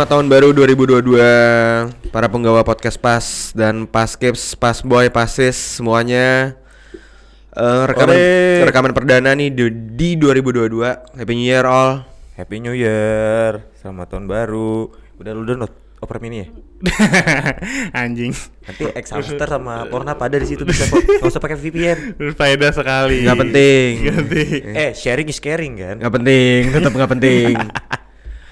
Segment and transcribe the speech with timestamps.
[0.00, 6.56] selamat tahun baru 2022 Para penggawa podcast pas dan pas kips, pas boy, pasis semuanya
[7.52, 8.16] Eh, rekaman,
[8.64, 14.24] rekaman perdana nih di, di 2022 Happy New Year all Happy New Year, selamat tahun
[14.24, 14.88] baru.
[15.20, 16.48] Udah lu download Opera Mini ya?
[18.00, 18.32] Anjing.
[18.32, 21.04] Nanti X Hamster sama Pornhub ada di situ bisa kok.
[21.04, 22.16] Gak usah pakai VPN.
[22.40, 23.28] Faedah sekali.
[23.28, 24.60] Nggak penting Nggak penting.
[24.64, 26.00] Eh, sharing is caring kan?
[26.00, 27.52] Nggak penting, tetap nggak penting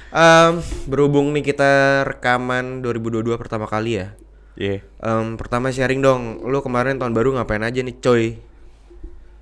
[0.08, 4.16] Em, Berhubung nih kita rekaman 2022 pertama kali ya
[4.58, 4.82] Iya.
[4.98, 8.42] Em, Pertama sharing dong, lu kemarin tahun baru ngapain aja nih coy?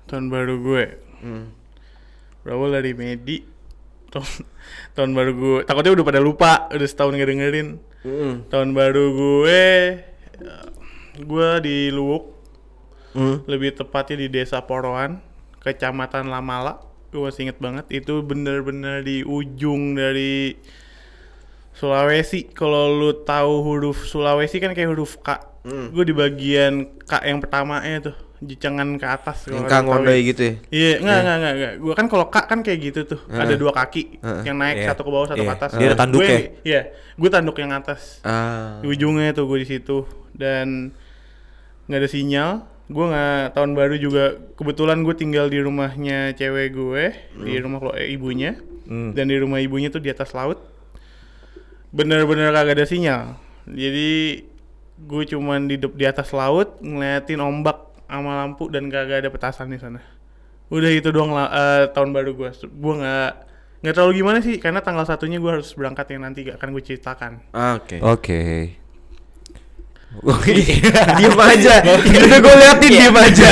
[0.05, 0.83] Tahun baru gue.
[1.19, 1.49] Hmm.
[2.45, 3.41] Berawal dari Medi.
[4.07, 4.29] Tahun,
[4.95, 5.57] tahun baru gue.
[5.65, 7.67] Takutnya udah pada lupa, udah setahun nggak dengerin.
[8.05, 8.33] Mm-mm.
[8.47, 9.65] Tahun baru gue
[11.17, 12.23] gue di Luwuk,
[13.17, 13.41] Hmm.
[13.49, 15.17] lebih tepatnya di Desa Poroan,
[15.59, 16.77] Kecamatan Lamala.
[17.17, 20.53] Gue masih inget banget itu bener-bener di ujung dari
[21.73, 22.45] Sulawesi.
[22.53, 25.33] Kalau lu tahu huruf Sulawesi kan kayak huruf K.
[25.65, 25.89] Hmm.
[25.89, 29.49] Gue di bagian K yang pertamanya tuh, jicangan ke atas.
[29.49, 30.27] Kalau kang ngondoi ya.
[30.29, 30.53] gitu ya?
[30.69, 31.73] Iya, enggak, enggak, enggak, enggak.
[31.81, 33.19] Gua kan kalau K kan kayak gitu tuh.
[33.27, 33.57] Ada Heeh.
[33.57, 34.41] dua kaki Heeh.
[34.45, 34.87] yang naik Iya.
[34.93, 35.49] satu ke bawah, satu Iya.
[35.49, 35.71] ke atas.
[35.73, 36.39] Dia ada tanduk Gue- ya?
[36.61, 36.81] Iya,
[37.17, 38.21] gue tanduk yang atas.
[38.21, 38.77] Ah.
[38.77, 40.05] Di ujungnya tuh gue di situ
[40.37, 40.93] dan
[41.89, 42.51] nggak ada sinyal.
[42.87, 44.23] Gue nggak tahun baru juga
[44.55, 47.03] kebetulan gue tinggal di rumahnya cewek gue
[47.37, 48.55] di rumah kelo- eh, ibunya
[48.87, 49.11] Hmm.
[49.11, 50.55] dan di rumah ibunya tuh di atas laut.
[51.91, 53.35] Bener-bener kagak ada sinyal.
[53.67, 54.43] Jadi
[54.97, 57.77] gue cuman di di atas laut ngeliatin ombak
[58.07, 59.99] sama lampu dan kagak ada petasan di sana.
[60.67, 62.49] Udah itu doang lah eh, tahun baru gue.
[62.71, 63.31] Gue nggak
[63.77, 66.81] nggak terlalu gimana sih karena tanggal satunya gue harus berangkat yang nanti gak akan gue
[66.81, 67.31] ceritakan.
[67.51, 67.99] Ah, Oke.
[68.01, 68.41] Oke.
[71.17, 71.73] Diem aja.
[71.83, 73.51] Udah gue liatin diem aja.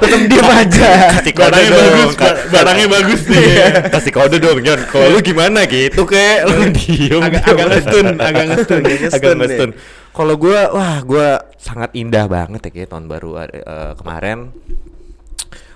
[0.00, 0.88] Tetep diem aja.
[1.20, 3.48] Kasih kode barangnya dong, bagus, ba- barangnya bagus nih.
[3.92, 4.80] Kasih kode dong, John.
[4.88, 6.48] Kalau lu gimana gitu kek?
[6.48, 7.20] Lu diem.
[7.20, 8.80] agak agak ngestun, agak ngestun.
[8.82, 9.70] Agak agak ngestun.
[10.12, 14.52] Kalau gua, wah gua sangat indah banget ya kayak tahun baru eh, kemarin.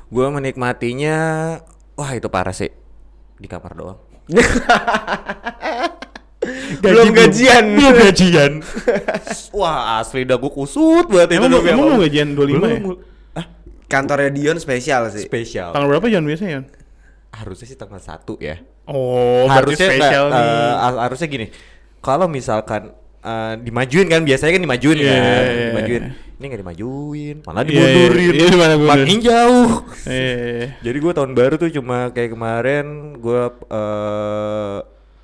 [0.07, 1.19] Gua menikmatinya,
[1.99, 2.71] wah itu parah sih
[3.37, 3.99] di kamar doang.
[6.79, 7.65] Belum gajian.
[7.73, 8.53] belum gajian.
[9.59, 11.37] wah asli dah gua kusut buat itu.
[11.37, 12.79] Emang, emang mau gajian 25 ya?
[12.79, 12.97] Belum,
[13.33, 13.47] Ah,
[13.87, 15.23] Kantornya Dion spesial sih.
[15.23, 15.71] spesial.
[15.71, 16.65] Tanggal berapa Jan biasanya Jan?
[17.33, 18.09] Harusnya sih tanggal 1
[18.39, 18.57] ya.
[18.85, 20.47] Oh, berarti harusnya spesial nggak, nih.
[20.49, 21.47] eh, har- harusnya gini.
[21.99, 22.83] Kalau misalkan
[23.21, 25.67] eh, dimajuin kan biasanya kan dimajuin Iya, kan, iya, iya.
[25.69, 26.05] dimajuin.
[26.37, 28.23] Ini nggak dimajuin, malah Iya, dimundurin.
[28.31, 28.93] iya, iya, malah mundur.
[28.95, 29.71] Makin jauh.
[30.05, 32.87] Eh, Jadi gue tahun baru tuh cuma kayak kemarin
[33.17, 34.77] gue eh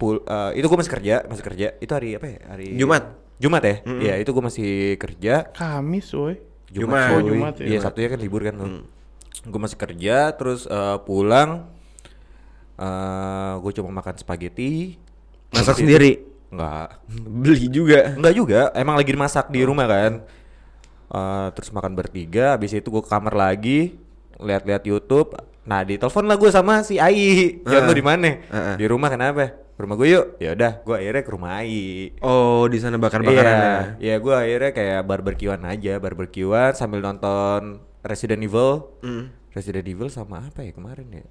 [0.02, 1.66] pul eh, itu gue masih kerja, masih kerja.
[1.78, 2.38] Itu hari apa ya?
[2.50, 3.02] Hari Jumat.
[3.38, 3.76] Jumat ya?
[3.86, 4.00] Mm-mm.
[4.02, 5.34] Iya, itu gue masih kerja.
[5.54, 6.42] Kamis, woi.
[6.74, 7.14] Jumat.
[7.14, 7.38] Oh, cuy.
[7.38, 7.62] Jumat ya.
[7.62, 7.82] Iya, Jumat.
[7.86, 8.70] Sabtunya kan libur kan tuh.
[9.46, 11.70] Gue masih kerja, terus eh, pulang
[12.76, 14.98] eh gue cuma makan spaghetti.
[15.52, 16.26] Masak sendiri.
[16.50, 16.98] Enggak.
[17.08, 18.16] Beli juga.
[18.16, 20.12] Enggak juga, emang lagi dimasak di rumah kan.
[21.12, 23.94] Eh, terus makan bertiga, habis itu gue ke kamar lagi,
[24.40, 25.36] lihat-lihat YouTube.
[25.62, 27.60] Nah, di telepon lah gue sama si Ai.
[27.62, 27.98] Jangan lu Ah.
[28.00, 28.30] di mana?
[28.50, 28.74] Ah.
[28.74, 29.61] Di rumah kenapa?
[29.72, 30.26] Ke rumah gue yuk.
[30.36, 32.12] Ya udah, gue akhirnya ke rumah Ai.
[32.20, 33.76] Oh, di sana bakar-bakaran Iya, ya.
[33.98, 38.92] iya gue akhirnya kayak barbekyuan aja, barbekyuan sambil nonton Resident Evil.
[39.00, 39.24] Mm.
[39.52, 41.24] Resident Evil sama apa ya kemarin ya?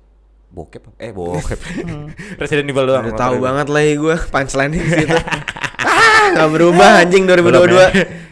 [0.52, 0.84] Bokep?
[1.00, 1.59] Eh, bokep.
[2.41, 3.06] Resident Evil doang.
[3.07, 5.18] Udah tahu banget lah ya gue punchline di situ.
[5.88, 7.72] ah, nggak berubah anjing Belum 2022.
[7.78, 7.90] ya?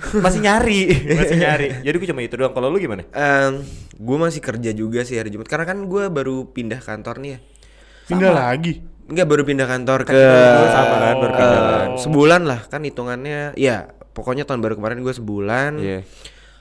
[0.09, 1.67] masih nyari, masih nyari.
[1.85, 2.51] Jadi gue cuma itu doang.
[2.51, 3.05] Kalau lu gimana?
[3.13, 3.61] Em,
[3.93, 7.39] gue masih kerja juga sih hari Jumat karena kan gue baru pindah kantor nih ya.
[8.09, 8.73] Pindah lagi.
[9.09, 11.89] Enggak baru pindah kantor Kan ke berdua sama kan, baru pindah eh, kan.
[11.97, 13.41] sebulan lah kan hitungannya.
[13.55, 13.77] Ya
[14.09, 15.71] pokoknya tahun baru kemarin gue sebulan.
[15.77, 15.99] Iya.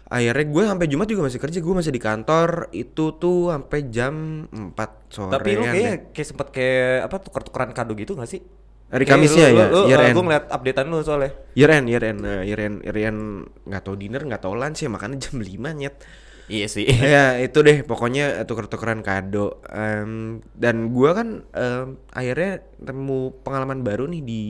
[0.09, 1.59] Akhirnya gue sampai Jumat juga masih kerja.
[1.61, 4.15] Gue masih di kantor itu tuh sampai jam
[4.49, 4.73] 4
[5.07, 5.31] sore.
[5.31, 8.41] Tapi lu kayak kayak sempet kayak apa tukar-tukaran kado gitu gak sih?
[8.89, 10.15] Hari Kayak Kamis lu- ya, lu- ya, year eh, end.
[10.17, 11.31] Gua ngeliat updatean lu soalnya.
[11.53, 13.21] year end, year end, eh, year end, year end
[13.63, 15.95] nggak tahu dinner, nggak tahu lunch ya makanya jam 5 nyet.
[16.49, 16.89] Iya sih.
[16.89, 23.85] ya itu deh pokoknya eh, tuker-tukeran kado Em, dan gua kan em, akhirnya temu pengalaman
[23.85, 24.43] baru nih di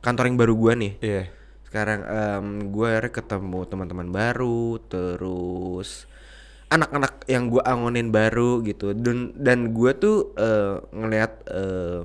[0.00, 1.22] kantor yang baru gua nih Iya.
[1.68, 6.08] sekarang em, gua akhirnya ketemu teman-teman baru terus
[6.68, 12.00] anak-anak yang gua angonin baru gitu dan dan gua tuh eh, ngelihat eh,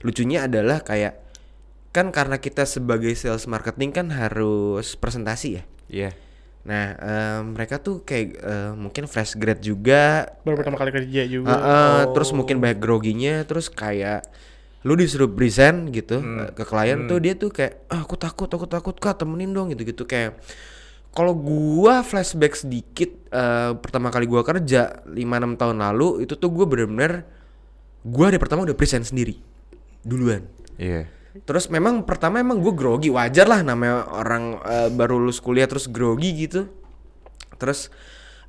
[0.00, 1.20] lucunya adalah kayak
[1.92, 6.10] kan karena kita sebagai sales marketing kan harus presentasi ya Iya.
[6.64, 11.52] Nah, em, mereka tuh kayak eh, mungkin fresh grade juga, Baru pertama kali kerja juga.
[11.52, 14.24] eh, eh, terus mungkin banyak groginya, terus kayak
[14.80, 16.40] lu disuruh present gitu Hmm.
[16.40, 19.72] eh, ke klien tuh dia tuh kayak ah, aku takut, aku takut, kak temenin dong
[19.72, 20.40] gitu-gitu kayak
[21.08, 26.64] kalau gua flashback sedikit eh, pertama kali gua kerja 5-6 tahun lalu itu tuh gua
[26.64, 27.24] bener-bener
[28.02, 29.36] gua hari pertama udah present sendiri
[30.00, 30.44] duluan.
[30.76, 31.08] Iya.
[31.42, 35.90] Terus memang pertama emang gue grogi wajar lah namanya orang eh, baru lulus kuliah terus
[35.90, 36.70] grogi gitu.
[37.58, 37.90] Terus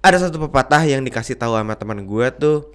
[0.06, 2.70] ada satu pepatah yang dikasih tahu sama teman gue tuh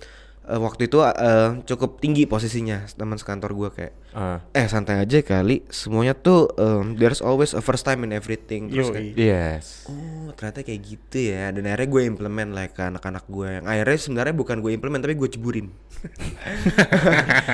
[0.50, 4.42] eh, waktu itu eh, cukup tinggi posisinya teman sekantor gue kayak Ah.
[4.50, 8.90] eh santai aja kali semuanya tuh em, there's always a first time in everything terus
[8.90, 9.14] kayak.
[9.14, 9.86] Yes.
[9.86, 13.96] oh ternyata kayak gitu ya dan akhirnya gue implement lah ke anak-anak gue yang akhirnya
[13.96, 15.70] sebenarnya bukan gue implement tapi gue ceburin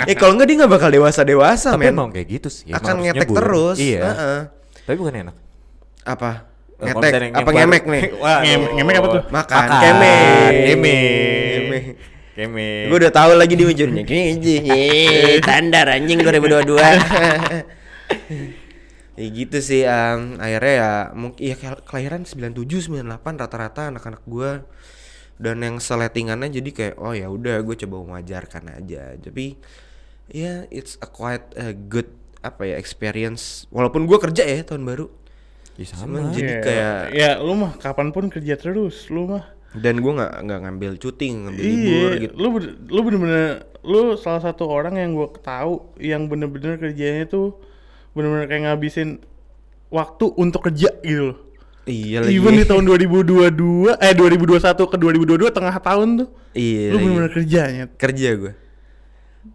[0.03, 2.73] eh kalau enggak dia nggak bakal dewasa dewasa Tapi men emang kayak gitu sih.
[2.73, 3.37] akan ngetek nyebur.
[3.37, 4.01] terus Iya.
[4.03, 4.41] Heeh.
[4.83, 5.37] Tapi bukan enak.
[6.03, 6.31] apa
[6.77, 9.23] Eh, ngetek apa ngemek nih Wah, ngemek apa tuh?
[9.29, 9.81] makan Makan.
[9.83, 10.17] keme
[10.63, 10.97] Keme.
[12.37, 12.53] Keme.
[12.53, 12.69] Keme.
[12.87, 16.77] gue udah tahu lagi di ujungnya Yeay, tandar anjing 2022
[19.17, 23.09] ya gitu sih em, akhirnya ya mungkin ya kela- kelahiran 97 98
[23.41, 24.51] rata-rata anak-anak gue
[25.37, 29.57] dan yang seletingannya jadi kayak oh ya udah gue coba mewajarkan aja tapi
[30.29, 35.09] ya it's a quite a good apa ya experience walaupun gue kerja ya tahun baru
[35.77, 35.89] Cuman
[36.29, 36.33] sama.
[36.33, 36.61] jadi Iya.
[36.61, 39.45] kayak ya lu mah kapan pun kerja terus lu mah
[39.77, 42.47] dan gue nggak nggak ngambil cuti ngambil iya libur gitu lu
[42.89, 43.45] lu bener-bener
[43.87, 47.55] lu salah satu orang yang gua tahu yang bener-bener kerjanya tuh
[48.13, 49.23] bener-bener kayak ngabisin
[49.89, 51.39] waktu untuk kerja gitu loh
[51.87, 56.99] iya lagi even di tahun 2022 eh 2021 ke 2022 tengah tahun tuh iya lu
[56.99, 57.05] lagi.
[57.07, 58.53] bener-bener kerjanya kerja gue.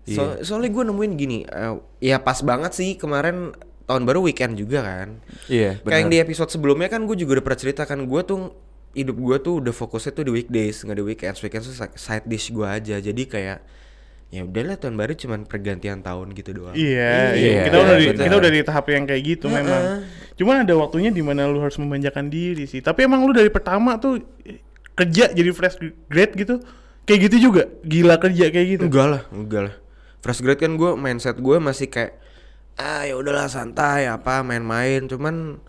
[0.07, 0.47] So, Iya.
[0.47, 3.51] soalnya gue nemuin gini, eh, ya pas banget sih kemarin
[3.83, 5.19] tahun baru weekend juga kan.
[5.51, 8.56] Iya, Kayak yang di episode sebelumnya kan gue juga udah pernah cerita kan gue tuh
[8.91, 11.39] hidup gue tuh udah fokusnya tuh di weekdays nggak di weekends.
[11.39, 12.97] Weekends tuh si- side dish gue aja.
[12.97, 13.59] Jadi kayak
[14.31, 16.71] ya udahlah tahun baru cuman pergantian tahun gitu doang.
[16.71, 17.61] Iya, Iya, iya.
[17.65, 20.03] Kita udah di, kita udah di tahap yang kayak gitu memang.
[20.35, 22.79] Cuman ada waktunya di mana lu harus memanjakan diri sih.
[22.79, 24.23] Tapi emang lu dari pertama tuh
[24.91, 26.59] kerja jadi fresh grade gitu.
[27.03, 27.67] Kayak gitu juga.
[27.81, 28.83] Gila kerja kayak gitu.
[28.87, 29.75] Enggak lah, enggak lah.
[30.21, 32.15] Fresh grade kan gue mindset gue masih kayak
[32.79, 35.59] ah ya udahlah santai apa main-main cuman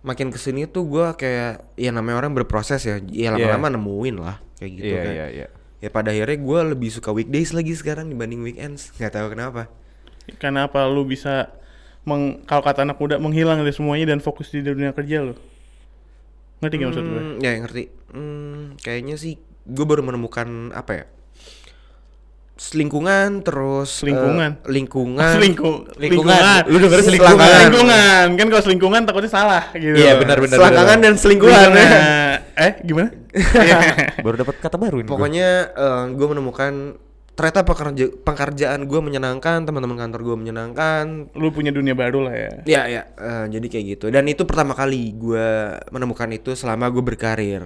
[0.00, 4.36] makin ke sini tuh gue kayak ya namanya orang berproses ya ya lama-lama nemuin lah
[4.56, 5.46] kayak gitu Iya, kan iya, iya.
[5.80, 9.68] ya pada akhirnya gue lebih suka weekdays lagi sekarang dibanding weekends nggak tahu kenapa
[10.38, 11.50] Kenapa lu bisa
[12.06, 15.34] meng, kalau kata anak muda menghilang dari semuanya dan fokus di dunia kerja lu?
[16.60, 17.22] Ngerti gak maksud gue?
[17.24, 21.04] Hmm, ya ngerti Hmm, kayaknya sih gue baru menemukan apa ya
[22.60, 24.50] selingkungan terus eh, Selingkungan?
[24.68, 26.60] lingkungan Selingkuh, lingkungan.
[26.68, 27.40] Lu dengerin selingkungan.
[27.40, 27.56] selingkungan.
[27.56, 28.26] Selingkungan.
[28.36, 29.96] Kan kalau selingkungan takutnya salah gitu.
[29.96, 30.56] Iya, benar, benar.
[30.60, 31.72] selangkangan dan selingkuhan ya.
[31.72, 32.38] Lingkungan.
[32.60, 33.08] Eh, gimana?
[34.24, 35.08] Baru dapat kata baru ini.
[35.08, 35.48] Pokoknya
[36.12, 37.00] gue menemukan
[37.40, 41.32] ternyata pekerja pekerjaan gue menyenangkan, teman-teman kantor gue menyenangkan.
[41.32, 42.52] lu punya dunia baru lah ya.
[42.68, 44.06] Ya ya, eh, jadi kayak gitu.
[44.12, 47.64] Dan itu pertama kali gue menemukan itu selama gue berkarir.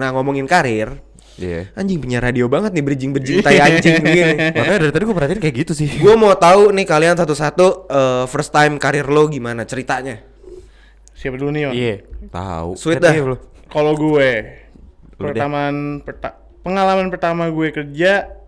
[0.00, 0.96] Nah ngomongin karir,
[1.36, 1.68] Iya.
[1.72, 4.32] anjing punya radio banget nih bridging bridging tai anjing begini.
[4.50, 5.88] Makanya dari tadi gue perhatiin kayak gitu sih.
[5.94, 10.20] Gue mau tahu nih kalian satu-satu eh, first time karir lo gimana ceritanya?
[11.12, 11.72] Siapa dulu nih, Yon?
[11.72, 11.96] Iya.
[12.28, 12.70] Tahu.
[12.74, 13.12] Sweet dah.
[13.12, 13.36] iya, lu.
[13.66, 14.30] Kalau gue
[15.14, 18.39] pertamaan perta- pengalaman pertama gue kerja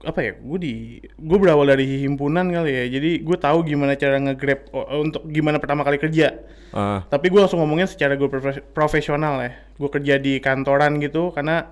[0.00, 0.74] apa ya gue di
[1.04, 2.84] gue berawal dari himpunan kali ya.
[2.88, 6.40] Jadi gue tahu gimana cara nge-grab untuk gimana pertama kali kerja.
[6.70, 7.02] Ah.
[7.10, 9.58] tapi gue langsung ngomongin secara gue profe- profesional ya.
[9.74, 11.66] Gue kerja di kantoran gitu karena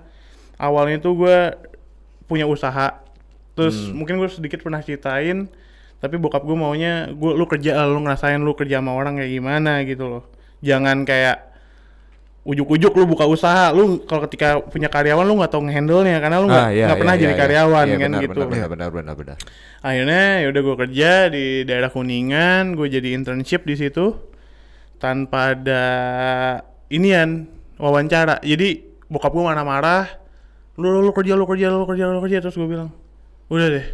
[0.59, 1.37] awalnya tuh gue
[2.27, 3.01] punya usaha.
[3.55, 5.47] Terus mungkin gue sedikit pernah ceritain
[5.99, 9.83] tapi bokap gue maunya gue lu kerja lu ngerasain lu kerja sama orang kayak gimana
[9.87, 10.23] gitu loh.
[10.59, 11.48] Jangan kayak
[12.49, 16.37] ujuk-ujuk lu buka usaha lu kalau ketika punya karyawan lu nggak tahu ngehandle nya karena
[16.37, 17.39] lu nggak Ah, iya, iya, pernah iya, jadi iya.
[17.39, 19.37] karyawan Iya, kan benar, gitu Benar, benar, benar, benar, benar.
[19.79, 24.17] akhirnya yaudah gue kerja di daerah kuningan gue jadi internship di situ
[24.95, 25.83] tanpa ada
[26.89, 30.09] inian wawancara jadi bokap gue marah-marah
[30.75, 32.89] lu, lu, lu kerja lu kerja lu kerja lu kerja terus gue bilang
[33.47, 33.85] udah deh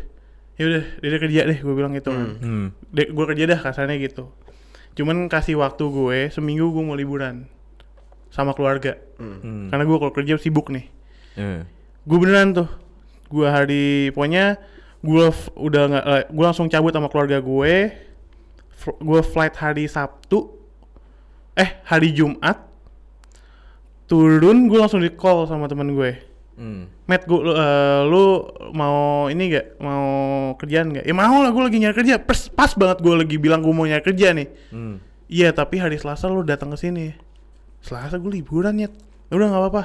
[0.56, 2.68] ya udah dia kerja deh gue bilang gitu kan Hmm.
[2.88, 4.32] Dek, gue kerja dah kasarnya gitu
[4.96, 7.52] cuman kasih waktu gue seminggu gue mau liburan
[8.36, 9.72] sama keluarga Hmm.
[9.72, 10.92] karena gue kalau kerja sibuk nih
[11.40, 11.64] Iya.
[12.04, 12.68] gue beneran tuh
[13.32, 14.60] gue hari pokoknya
[15.00, 15.26] gue
[15.56, 17.74] udah nggak gue langsung cabut sama keluarga gue
[19.00, 20.52] gue flight hari Sabtu
[21.56, 22.60] eh hari Jumat
[24.06, 26.88] turun gue langsung di call sama temen gue Hmm.
[27.04, 29.76] Matt, gue, lu, eh, lu mau ini gak?
[29.76, 30.08] Mau
[30.56, 31.04] kerjaan gak?
[31.04, 32.16] Ya mau lah, gue lagi nyari kerja.
[32.16, 34.48] Pas, pas banget gue lagi bilang gue mau nyari kerja nih.
[34.72, 35.04] Hmm.
[35.28, 37.12] Iya, tapi hari Selasa lu datang ke sini.
[37.86, 38.90] Selasa gue liburan ya.
[39.30, 39.84] Udah nggak apa-apa.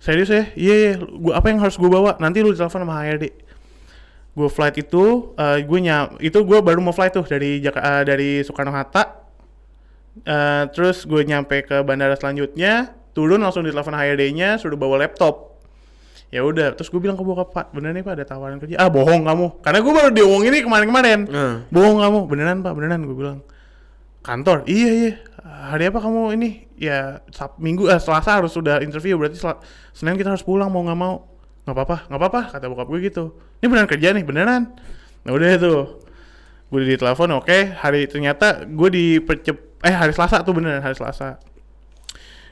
[0.00, 0.48] Serius ya?
[0.56, 0.92] Iya, iya.
[0.98, 2.16] Gua apa yang harus gue bawa?
[2.16, 3.28] Nanti lu telepon sama HRD.
[4.32, 8.02] Gue flight itu, eh gue nyam, itu gue baru mau flight tuh dari Jaka, eh,
[8.02, 9.04] dari Soekarno Hatta.
[10.18, 15.56] Eh, terus gue nyampe ke bandara selanjutnya turun langsung ditelepon HRD-nya suruh bawa laptop
[16.28, 18.88] ya udah terus gue bilang ke bokap pak beneran nih pak ada tawaran kerja ah
[18.88, 21.56] bohong kamu karena gue baru diomongin ini kemarin-kemarin Hmm.
[21.68, 23.38] bohong kamu beneran pak beneran gue bilang
[24.20, 25.12] kantor iya iya
[25.52, 26.64] hari apa kamu ini?
[26.80, 29.60] Ya sab minggu eh, selasa harus sudah interview berarti sel-
[29.92, 31.28] senin kita harus pulang mau nggak mau.
[31.62, 33.24] Nggak apa-apa nggak apa-apa kata bokap gue gitu.
[33.60, 34.62] Ini beneran kerja nih beneran.
[35.22, 35.74] Nah udah itu.
[36.72, 37.58] Gue di telepon oke.
[37.76, 41.36] Hari ternyata gue dipercep eh hari selasa tuh beneran hari selasa.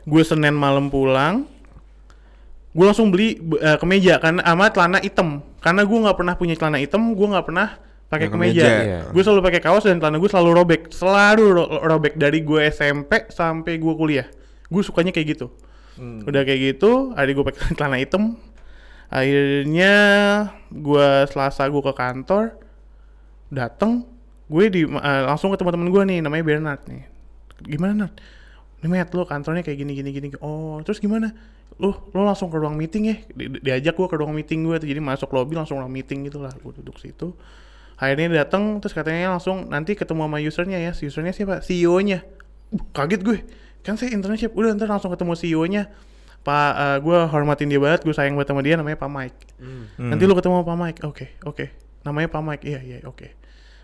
[0.04, 1.48] Gue senin malam pulang
[2.70, 5.42] gue langsung beli eh, kemeja karena sama celana hitam.
[5.58, 8.68] Karena gue nggak pernah punya celana hitam gue nggak pernah pakai kemeja, kemeja.
[8.82, 9.00] Iya.
[9.08, 10.80] gue selalu pakai kaos dan celana gue selalu robek.
[10.90, 14.26] Selalu ro- robek dari gue SMP sampai gue kuliah.
[14.66, 15.46] Gue sukanya kayak gitu.
[16.24, 18.34] Udah kayak gitu hari gue pakai celana hitam.
[19.10, 19.94] Akhirnya
[20.68, 22.44] gue selasa gue ke kantor
[23.46, 24.06] dateng
[24.46, 27.02] gue di eh, langsung ketemu temen gue nih namanya Bernard nih.
[27.60, 28.14] Gimana Nat?
[28.80, 30.26] Nih Matt lo kantornya kayak gini gini gini.
[30.38, 31.30] Oh terus gimana?
[31.76, 33.16] Lu lo langsung ke ruang meeting ya?
[33.28, 34.88] Di- di- diajak gue ke ruang meeting gue tuh.
[34.88, 36.50] Jadi masuk lobby langsung ruang meeting gitu lah.
[36.56, 37.34] Gue duduk situ
[38.00, 40.92] akhirnya datang terus katanya langsung nanti ketemu sama usernya ya.
[40.96, 41.60] Usernya siapa?
[41.60, 42.24] CEO nya
[42.96, 43.38] kaget gue.
[43.84, 44.56] Kan saya internship.
[44.56, 45.92] Udah ntar langsung ketemu CEO nya
[46.40, 49.40] Pak, eh, gue hormatin dia banget, gue sayang banget sama dia, namanya Pak Mike.
[50.00, 51.64] Nanti lu ketemu sama Pak Mike, oke, oke.
[52.00, 53.28] Namanya Pak Mike, iya, iya, oke.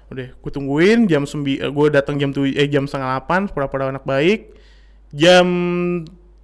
[0.08, 3.92] Udah, gue tungguin jam sembi, eh, gue datang jam tujuh, eh jam setengah delapan, pura-pura
[3.92, 4.56] anak baik.
[5.12, 5.46] Jam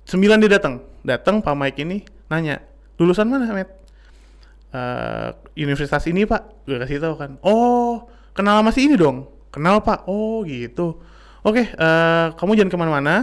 [0.04, 2.60] sembilan dia datang, datang Pak Mike ini nanya,
[3.00, 3.81] lulusan mana, Met?
[4.72, 5.28] Eh,
[5.60, 7.36] universitas ini Pak, gue kasih tahu kan.
[7.44, 9.28] Oh, kenal sama si ini dong.
[9.52, 10.08] Kenal Pak.
[10.08, 10.96] Oh gitu.
[11.44, 13.14] Oke, eh, kamu jangan ke mana-mana.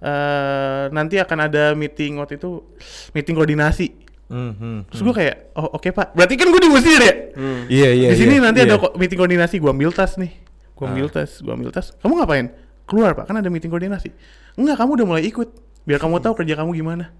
[0.00, 2.64] Eh, nanti akan ada meeting waktu itu
[3.12, 3.94] meeting koordinasi.
[4.26, 4.88] Mhm.
[4.88, 6.16] Terus gue kayak, oh oke Pak.
[6.16, 7.14] Berarti kan gue diusir ya.
[7.68, 8.08] Iya iya.
[8.10, 8.72] Di sini iya, nanti iya.
[8.72, 9.60] ada ko- meeting koordinasi.
[9.60, 10.32] Gue ambil tas nih.
[10.72, 11.12] Gue ambil Ah.
[11.12, 11.30] tas.
[11.38, 11.92] Gue ambil tas.
[12.00, 12.48] Kamu ngapain?
[12.88, 13.28] Keluar Pak.
[13.28, 14.08] Kan ada meeting koordinasi.
[14.56, 15.52] Enggak, kamu udah mulai ikut.
[15.84, 17.12] Biar kamu tahu kerja kamu gimana.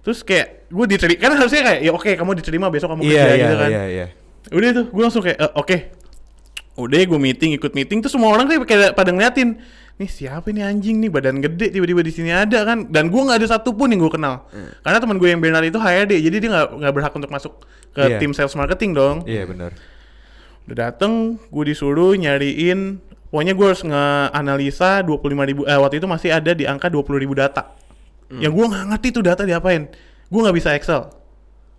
[0.00, 1.18] Terus kayak gue diterima.
[1.18, 3.70] Kan harusnya kayak, ya oke kamu diterima besok kamu Iya kerja iya gitu kan.
[3.70, 4.06] iya iya.
[4.48, 5.76] Udah tuh, gue langsung kayak, "Eh, oke.
[6.78, 9.58] Udah gue meeting, ikut meeting, terus semua orang kayak kayak pada ngeliatin,
[9.98, 12.86] nih siapa nih anjing nih badan gede tiba-tiba di sini ada kan?
[12.86, 14.46] Dan gue nggak ada satupun yang gue kenal,
[14.80, 17.52] karena teman gue yang Bernard itu HRD, jadi dia nggak nggak berhak untuk masuk
[17.90, 18.18] ke Iya.
[18.18, 19.16] tim sales marketing dong.
[19.26, 19.74] Iya benar.
[20.64, 26.30] Udah dateng, gue disuruh nyariin, pokoknya gue harus nge-analisa 25 ribu, eh waktu itu masih
[26.30, 27.74] ada di angka 20 ribu data.
[28.36, 29.88] Yang gue nggak ngerti tuh data diapain.
[30.28, 31.08] Gue nggak bisa Excel.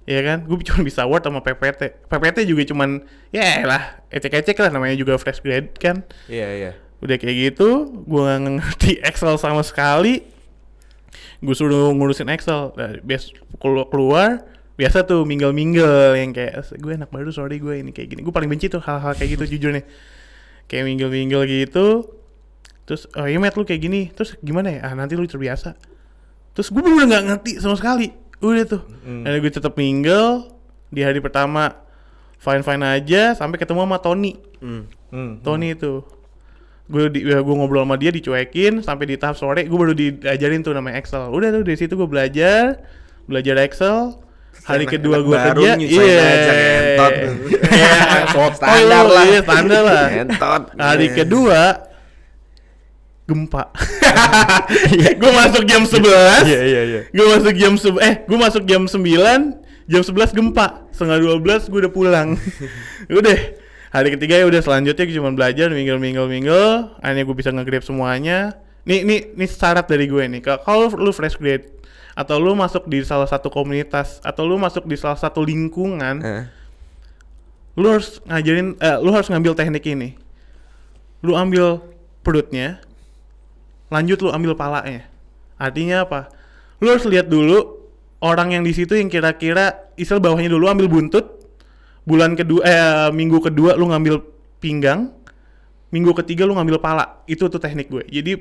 [0.10, 2.10] Ya kan, gue cuma bisa Word sama PPT.
[2.10, 6.02] PPT juga cuman, ya lah, ecek-ecek lah namanya juga fresh grade kan.
[6.26, 6.72] Iya iya.
[7.00, 10.26] Udah kayak gitu, gue nggak ngerti Excel sama sekali.
[11.40, 12.74] Gue suruh ngurusin Excel.
[12.74, 13.30] Nah, bias
[13.62, 18.22] keluar, biasa tuh mingle-mingle yang kayak gue enak baru sorry gue ini kayak gini.
[18.26, 19.86] Gue paling benci tuh hal-hal kayak gitu jujur nih.
[20.66, 22.18] Kayak mingle-mingle gitu.
[22.90, 24.10] Terus oh iya Matt lu kayak gini.
[24.10, 24.90] Terus gimana ya?
[24.90, 25.78] Ah nanti lu terbiasa.
[26.60, 28.12] Terus gue bener nggak ngerti sama sekali.
[28.44, 28.84] Udah tuh.
[29.08, 30.52] Dan gue tetap mingle
[30.92, 31.72] di hari pertama
[32.36, 34.36] fine fine aja sampai ketemu sama Tony.
[34.60, 35.40] Hmm.
[35.40, 36.04] Tony itu
[36.90, 40.66] gue di, ya, gue ngobrol sama dia dicuekin sampai di tahap sore gue baru diajarin
[40.66, 42.82] tuh namanya Excel udah tuh dari situ gue belajar
[43.30, 44.18] belajar Excel
[44.66, 47.14] hari kedua gue baru kerja nyusahin aja, ngentot.
[47.70, 47.96] Iya,
[48.34, 49.26] sotoy Standar lah.
[49.30, 50.06] iya, standar lah
[50.82, 51.16] hari Iya.
[51.22, 51.62] kedua
[53.30, 53.70] gempa.
[55.22, 56.02] Gue masuk jam 11
[56.44, 57.02] Iya iya iya.
[57.08, 58.98] gue masuk jam se- eh gue masuk jam 9
[59.86, 60.90] jam 11 gempa.
[60.90, 62.28] Setengah 12 gue udah pulang.
[63.10, 63.40] Udah.
[63.90, 66.62] Hari ketiga ya udah selanjutnya gue cuma belajar minggu minggu minggu
[66.98, 68.54] akhirnya gue bisa nge-grab semuanya.
[68.86, 71.70] Nih nih nih syarat dari gue nih Ka- kalau lu fresh grade
[72.14, 76.44] atau lu masuk di salah satu komunitas atau lu masuk di salah satu lingkungan Eh.
[77.74, 80.20] lu harus ngajarin eh, lu harus ngambil teknik ini.
[81.20, 81.82] Lu ambil
[82.22, 82.84] perutnya
[83.90, 85.06] lanjut lu ambil palanya.
[85.60, 86.32] Artinya apa?
[86.80, 87.90] Lu harus lihat dulu
[88.24, 91.26] orang yang di situ yang kira-kira istilah bawahnya dulu ambil buntut
[92.08, 94.24] bulan kedua eh minggu kedua lu ngambil
[94.64, 95.12] pinggang
[95.90, 97.26] minggu ketiga lu ngambil pala.
[97.26, 98.06] Itu tuh teknik gue.
[98.08, 98.38] Jadi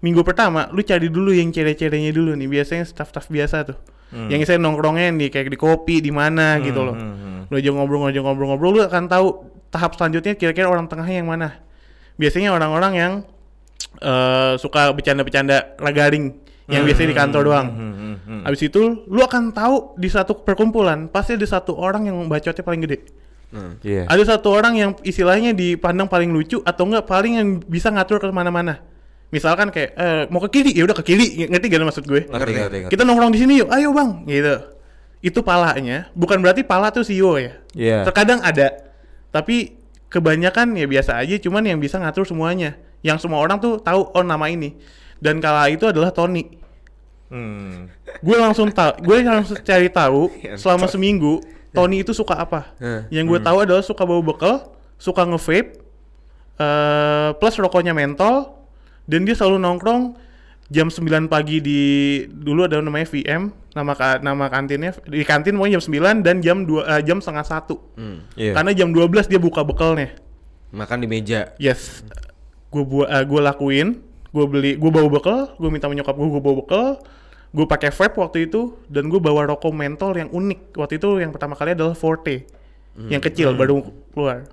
[0.00, 2.48] minggu pertama lu cari dulu yang cere-cerenya dulu nih.
[2.48, 3.78] Biasanya staff-staff biasa tuh.
[4.30, 6.94] Yang saya nongkrongnya nih kayak di kopi di mana gitu loh.
[6.94, 9.26] hmm, lu aja ngobrol-ngobrol ngobrol-ngobrol lu akan tahu
[9.74, 11.58] tahap selanjutnya kira-kira orang tengahnya yang mana.
[12.16, 13.12] Biasanya orang-orang yang
[14.00, 18.40] eh, suka bercanda-bercanda lagaring yang biasanya di kantor doang Hmm, hmm.
[18.42, 22.82] Habis itu lu akan tahu di satu perkumpulan pasti ada satu orang yang bacotnya paling
[22.82, 22.98] gede.
[23.54, 23.78] Hmm.
[23.86, 24.10] Iya.
[24.10, 28.26] Ada satu orang yang istilahnya dipandang paling lucu atau enggak paling yang bisa ngatur ke
[28.34, 28.82] mana-mana.
[29.30, 32.30] Misalkan kayak eh, mau ke kiri ya udah ke kiri, ngerti gak maksud gue?
[32.30, 32.92] Ngerti ngerti ngerti.
[32.94, 34.56] Kita nongkrong di sini yuk, ayo bang, gitu.
[35.18, 37.58] Itu palanya, bukan berarti pala tuh CEO ya.
[37.74, 38.06] Iya.
[38.06, 38.70] Terkadang ada,
[39.34, 39.74] tapi
[40.14, 42.78] kebanyakan ya biasa aja, cuman yang bisa ngatur semuanya.
[43.06, 44.74] Yang semua orang tuh tahu oh nama ini.
[45.16, 46.66] Dan kala itu adalah Tony.
[47.26, 47.90] Hmm.
[48.22, 50.30] gue langsung tahu gue langsung cari tahu
[50.62, 53.02] selama seminggu Tony itu suka apa Hah.
[53.08, 55.74] yang gue tahu adalah suka bau bekal suka nge-vape
[56.56, 58.54] eh, plus rokoknya mentol
[59.04, 60.14] dan dia selalu nongkrong
[60.66, 61.80] jam 9 pagi di
[62.28, 66.62] dulu ada namanya VM nama ka- nama kantinnya di kantin pokoknya jam 9 dan jam
[66.62, 68.22] 2 jam setengah satu Hmm.
[68.34, 68.54] Iya.
[68.54, 70.14] karena jam 12 dia buka bekalnya
[70.68, 71.54] Makan di meja.
[71.56, 72.06] yes
[72.72, 73.88] gue buat gue lakuin
[74.34, 76.88] gue beli gue bawa bekal gue minta menyokap gue gue bawa bekal
[77.56, 80.76] gue pakai vape waktu itu dan gue bawa rokok mentol yang unik.
[80.76, 82.44] Waktu itu yang pertama kali adalah Forte
[83.08, 83.80] yang kecil baru
[84.12, 84.48] keluar.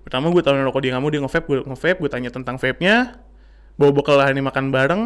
[0.00, 3.20] Pertama gue tahu rokok dia nggak mau dia nge-vape gue nge-vape gue tanya tentang vape-nya.
[3.76, 5.02] Bawa bekal hari ini makan bareng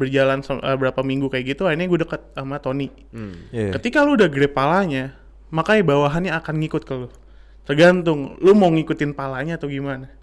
[0.00, 2.88] berjalan eh, berapa minggu kayak gitu akhirnya gue deket sama Tony.
[3.12, 3.36] Hmm.
[3.52, 3.76] Iya.
[3.76, 5.12] ketika lu udah grab palanya
[5.52, 7.08] makanya bawahannya akan ngikut ke lu.
[7.68, 10.19] Tergantung lu mau ngikutin palanya atau gimana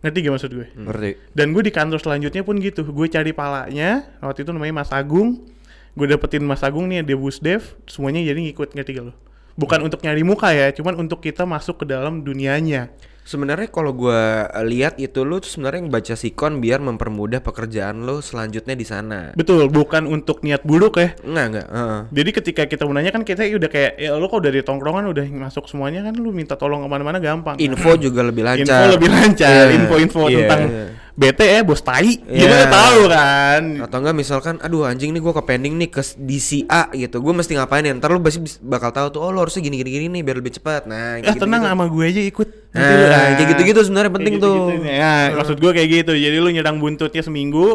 [0.00, 0.66] ngerti gak maksud gue?
[0.76, 1.10] Ngerti.
[1.36, 2.84] dan gue di kantor selanjutnya pun gitu.
[2.88, 5.44] Gue cari palanya waktu itu namanya Mas Agung.
[5.92, 9.14] Gue dapetin Mas Agung nih dia bus dev semuanya jadi ngikut ngerti gak lo?
[9.60, 12.88] Bukan untuk nyari muka ya cuman untuk kita masuk ke dalam dunianya
[13.22, 18.72] Sebenarnya kalau gua eh, lihat itu lu sebenarnya baca sikon biar mempermudah pekerjaan lu selanjutnya
[18.72, 19.30] di sana.
[19.32, 21.66] betul bukan untuk niat buruk ya Enggak, enggak.
[21.68, 22.00] heeh.
[22.10, 25.64] jadi ketika kita menanya kan kita udah kayak ya lu kok dari tongkrongan udah masuk
[25.64, 28.66] semuanya kan lu minta tolong ke mana-mana gampang Info juga lebih lancar.
[28.66, 29.76] info lebih lancar Iya.
[29.76, 30.36] info-info Iya.
[30.40, 30.84] tentang Iya.
[31.20, 32.40] BT ya bos tai Iya.
[32.40, 36.16] gimana tahu kan Atau enggak misalkan aduh anjing nih gua ke pending nih ke s-
[36.16, 37.20] di si A gitu.
[37.20, 37.92] Gua mesti ngapain ya?
[37.92, 40.52] Ntar lu pasti bakal tahu tuh oh lu harusnya gini gini gini nih biar lebih
[40.52, 40.84] cepat.
[40.84, 44.34] Nah, ah tenang sama gue aja ikut Nah, Nanti lu, ah, kayak gitu-gitu sebenarnya penting
[44.34, 44.54] kayak tuh.
[44.56, 44.92] gitu-gitunya.
[44.94, 47.66] ya maksud gue kayak gitu jadi lu nyerang buntutnya seminggu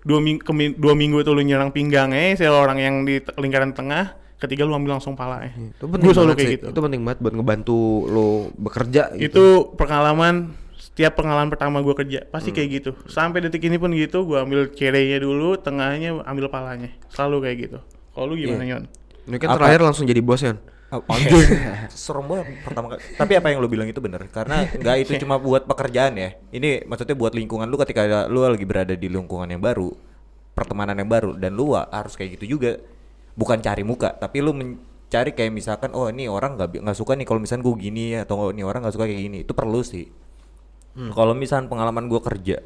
[0.00, 0.40] dua minggu
[0.74, 4.94] dua minggu tuh lu nyerang pinggangnya saya orang yang di lingkaran tengah ketiga lu ambil
[4.94, 6.56] langsung palanya Itu penting gue selalu kayak sih.
[6.56, 9.26] gitu Itu penting banget buat ngebantu lu bekerja gitu.
[9.26, 9.44] itu
[9.74, 10.54] pengalaman
[10.94, 12.56] setiap pengalaman pertama gue kerja pasti Hmm.
[12.56, 17.36] kayak gitu sampai detik ini pun gitu gue ambil cerenya dulu tengahnya ambil palanya selalu
[17.42, 17.78] kayak gitu
[18.10, 18.72] kalau lu gimana Iya.
[18.72, 18.84] Yon
[19.24, 19.56] Ini kan Apa?
[19.58, 20.52] terakhir langsung jadi bos ya.
[20.86, 21.48] Ah, Anjing,
[21.90, 23.00] serem banget pertama kali.
[23.16, 26.36] Tapi apa yang lo bilang itu bener, karena nggak itu cuma buat pekerjaan ya.
[26.52, 29.96] Ini maksudnya buat lingkungan lu ketika ada- lu lagi berada di lingkungan yang baru,
[30.52, 32.78] pertemanan yang baru, dan lu harus kayak gitu juga.
[33.32, 37.24] Bukan cari muka, tapi lu mencari kayak misalkan, oh ini orang nggak nggak suka nih
[37.24, 39.38] kalau misalkan gue gini atau oh, ini orang nggak suka kayak gini.
[39.42, 40.04] Itu perlu sih.
[40.94, 42.56] Kalau misalkan pengalaman gue kerja,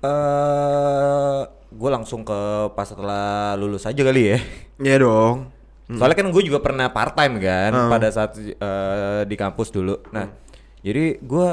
[0.00, 1.40] eh
[1.74, 2.40] gue langsung ke
[2.72, 4.38] pas setelah lulus aja kali ya.
[4.80, 5.36] Iya dong.
[5.84, 10.00] Soalnya kan gue juga pernah part time kan pada saat eh, di kampus dulu.
[10.08, 10.32] Nah,
[10.80, 11.46] jadi gue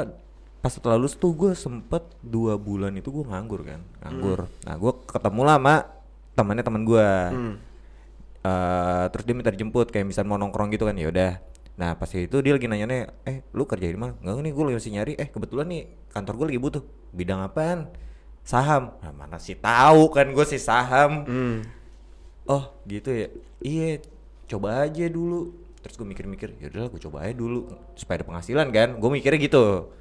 [0.62, 4.46] pas setelah lulus tuh gue sempet dua bulan itu gue nganggur kan, nganggur.
[4.64, 5.74] Nah, gue ketemu lah sama
[6.32, 7.08] temannya teman gue.
[8.42, 11.32] Eh, terus dia minta dijemput kayak misal mau nongkrong gitu kan ya udah.
[11.76, 14.12] Nah pas itu dia lagi nanya eh lu kerja di mana?
[14.20, 15.12] Enggak nih gue lagi masih nyari.
[15.16, 15.82] Eh kebetulan nih
[16.12, 17.88] kantor gue lagi butuh bidang apaan?
[18.42, 18.98] Saham.
[19.00, 21.58] Nah mana sih tahu kan gue sih saham Hmm.
[22.42, 23.30] oh gitu ya
[23.62, 24.02] iya
[24.50, 28.66] coba aja dulu terus gue mikir-mikir ya udahlah gue coba aja dulu supaya ada penghasilan
[28.74, 29.94] kan gue mikirnya gitu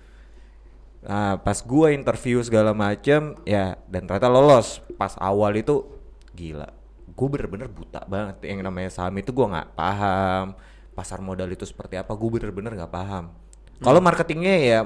[1.02, 5.86] nah pas gue interview segala macam ya dan ternyata lolos pas awal itu
[6.34, 6.70] gila
[7.14, 10.58] gue bener-bener buta banget yang namanya saham itu gue nggak paham
[11.02, 13.34] pasar modal itu seperti apa gue bener-bener nggak paham.
[13.82, 14.80] Kalau marketingnya ya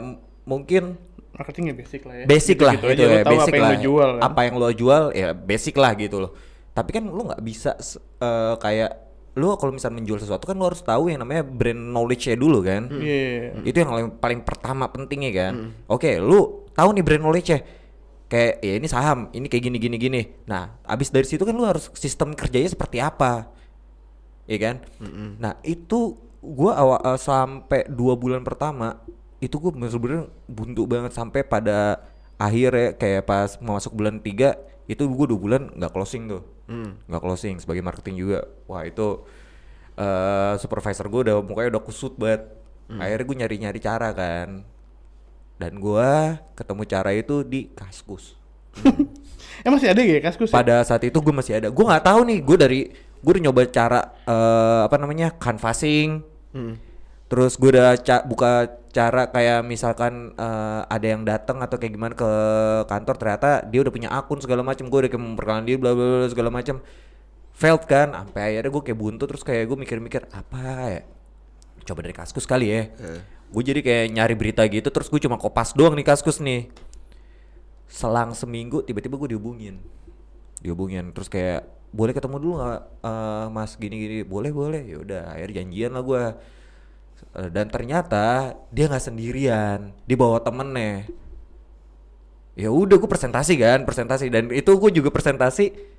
[0.47, 0.95] mungkin
[1.35, 2.25] marketingnya basic lah ya.
[2.25, 3.71] Basic lah Gitu-gitu itu aja, ya tahu basic apa yang lah.
[3.75, 4.21] lu jual kan?
[4.23, 6.31] apa yang lo jual ya basic lah gitu loh.
[6.71, 7.75] Tapi kan lu nggak bisa
[8.23, 8.91] eh, kayak
[9.35, 12.87] lu kalau misalnya menjual sesuatu kan lu harus tahu yang namanya brand knowledge-nya dulu kan.
[12.87, 13.67] Iya.
[13.67, 15.53] itu yang paling, paling pertama pentingnya kan.
[15.91, 17.59] Oke lu tahu nih brand knowledge-nya.
[18.31, 20.21] Kayak ya ini saham ini kayak gini gini gini.
[20.47, 23.51] Nah abis dari situ kan lu harus sistem kerjanya seperti apa
[24.45, 24.75] Iya kan?
[25.41, 29.01] Nah itu gua awal eh, sampai dua bulan pertama
[29.43, 32.01] itu gue bener-bener buntu banget sampai pada
[32.39, 36.43] akhirnya kayak pas mau masuk bulan tiga itu gue dua bulan nggak closing tuh.
[37.09, 38.39] Nggak closing sebagai marketing juga.
[38.69, 39.25] Wah itu
[39.95, 42.47] eh supervisor gue udah mukanya udah kusut banget.
[42.85, 44.61] Akhirnya gue nyari-nyari cara kan.
[45.55, 48.35] Dan gua ketemu cara itu di kaskus.
[49.63, 50.55] Eh masih ada ya kaskus ya?
[50.59, 51.71] pada saat itu gue masih ada.
[51.71, 52.81] Gue nggak tahu nih gue dari
[53.25, 56.21] gue udah nyoba cara eh, apa namanya canvassing.
[57.25, 62.13] Terus gue udah ca- buka cara kayak misalkan eh, ada yang datang atau kayak gimana
[62.13, 62.29] ke
[62.85, 66.05] kantor ternyata dia udah punya akun segala macam gue udah kayak memperkenalkan dia bla bla
[66.21, 66.79] bla segala macam
[67.51, 71.01] failed kan sampai akhirnya gue kayak buntu terus kayak gue mikir-mikir apa ya?
[71.83, 72.81] Coba dari kaskus kali ya.
[73.49, 76.69] Gue jadi kayak nyari berita gitu terus gue cuma kopas doang nih kaskus nih.
[77.89, 79.81] Selang seminggu tiba-tiba gue dihubungin.
[80.61, 85.21] Dihubungin terus kayak boleh ketemu dulu nggak eh, mas gini gini boleh boleh ya udah
[85.31, 86.23] akhirnya janjian lah gue
[87.35, 91.03] Eh, dan ternyata dia nggak sendirian dia bawa temennya
[92.55, 95.95] ya udah gue presentasi kan presentasi dan itu gue juga presentasi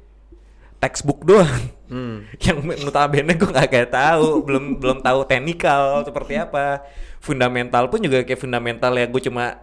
[0.77, 1.73] textbook doang.
[1.89, 2.29] Hmm.
[2.45, 6.85] yang notabene gue nggak kayak tahu, belum belum tahu teknikal seperti apa.
[7.17, 9.57] Fundamental pun juga kayak fundamental ya gue cuma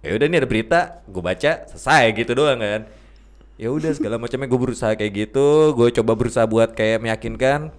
[0.00, 2.88] ya udah nih ada berita, gue baca selesai gitu doang kan.
[3.54, 7.70] Ya udah segala macamnya gue berusaha kayak gitu, gue coba berusaha buat kayak meyakinkan.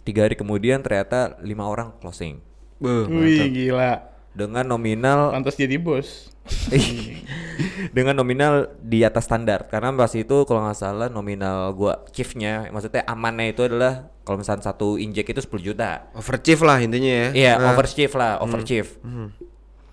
[0.00, 2.40] Tiga hari kemudian ternyata lima orang closing
[2.80, 3.52] Beuh, Wih mantap.
[3.52, 3.92] gila.
[4.32, 6.32] dengan nominal Pantas jadi bos.
[7.96, 13.04] dengan nominal di atas standar karena pas itu kalau nggak salah nominal gua chiefnya maksudnya
[13.04, 17.28] amannya itu adalah kalau misalnya satu injek itu 10 juta Overachieve lah intinya ya.
[17.36, 18.96] iya Nah, over chief lah over chief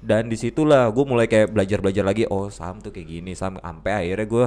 [0.02, 3.58] dan di situlah gue mulai kayak belajar belajar lagi oh saham tuh kayak gini saham
[3.58, 4.46] sampai akhirnya gue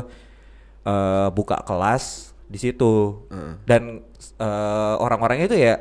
[0.87, 3.25] eh, buka kelas di situ.
[3.67, 4.03] Dan
[4.39, 5.75] eh, orang-orangnya itu ya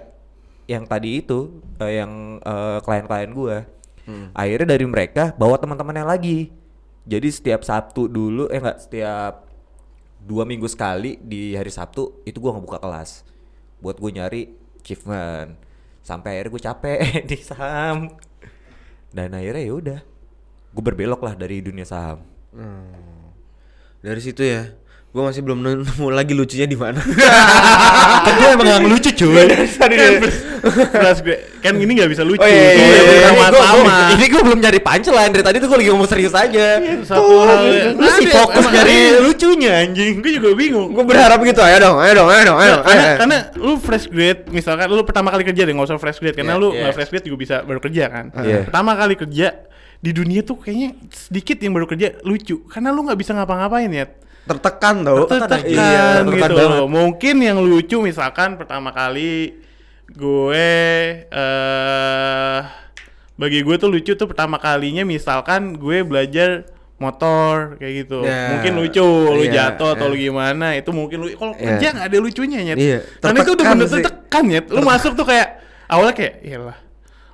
[0.69, 3.57] yang tadi itu eh, yang eh, klien-klien gue
[4.33, 6.49] akhirnya dari mereka bawa teman-temannya lagi.
[7.05, 9.45] Jadi setiap Sabtu dulu eh enggak setiap
[10.17, 13.21] dua minggu sekali di hari Sabtu itu gua ngebuka kelas
[13.79, 14.41] buat gue nyari
[14.81, 15.55] achievement
[16.03, 18.11] sampai akhirnya gue capek di saham
[19.13, 19.99] dan akhirnya ya udah.
[20.69, 22.21] Gue berbelok lah dari dunia saham.
[23.99, 24.73] Dari situ ya.
[25.09, 27.01] Gue masih belum nemu lagi lucunya di mana.
[28.25, 29.49] kan gue emang gak lucu cuy
[30.85, 32.37] Kelas gue kan ini nggak bisa lucu.
[32.37, 33.29] Oh, iya, iya, Ini iya, iya.
[33.33, 33.95] Sama-sama.
[34.13, 37.63] ini gue belum nyari punchline dari tadi tuh gue lagi ngomong serius aja Satu hal
[37.67, 38.85] yang- Lu sih fokus ada.
[39.19, 40.93] lucunya anjing Gue juga bingung.
[40.93, 41.57] gue berharap gitu.
[41.59, 42.75] Ayo dong, ayo dong, ayo dong, ayo.
[42.85, 46.37] Karena, karena lu fresh grade misalkan lu pertama kali kerja deh nggak usah fresh grade
[46.37, 46.79] karena Iya, lu iya.
[46.85, 48.57] nggak fresh grade juga bisa baru kerja kan Iya.
[48.63, 49.47] pertama kali kerja
[49.99, 54.05] di dunia tuh kayaknya sedikit yang baru kerja lucu karena lu nggak bisa ngapa-ngapain ya
[54.49, 55.23] tertekan tau.
[55.23, 56.73] tertekan Iya, tertekan gitu banget.
[56.73, 59.61] loh mungkin yang lucu misalkan pertama kali
[60.09, 60.69] gue
[61.29, 62.57] eh
[63.35, 66.65] bagi gue tuh lucu tuh pertama kalinya misalkan gue belajar
[66.97, 70.11] motor kayak gitu Ya, mungkin lucu lu iya, jatuh atau iya.
[70.11, 71.63] lu gimana itu mungkin lu kalau Iya.
[71.71, 75.23] kerja nggak ada lucunya ya Iya, karena itu udah bener tertekan ya lu masuk tuh
[75.23, 75.47] kayak
[75.87, 76.77] awalnya kayak iyalah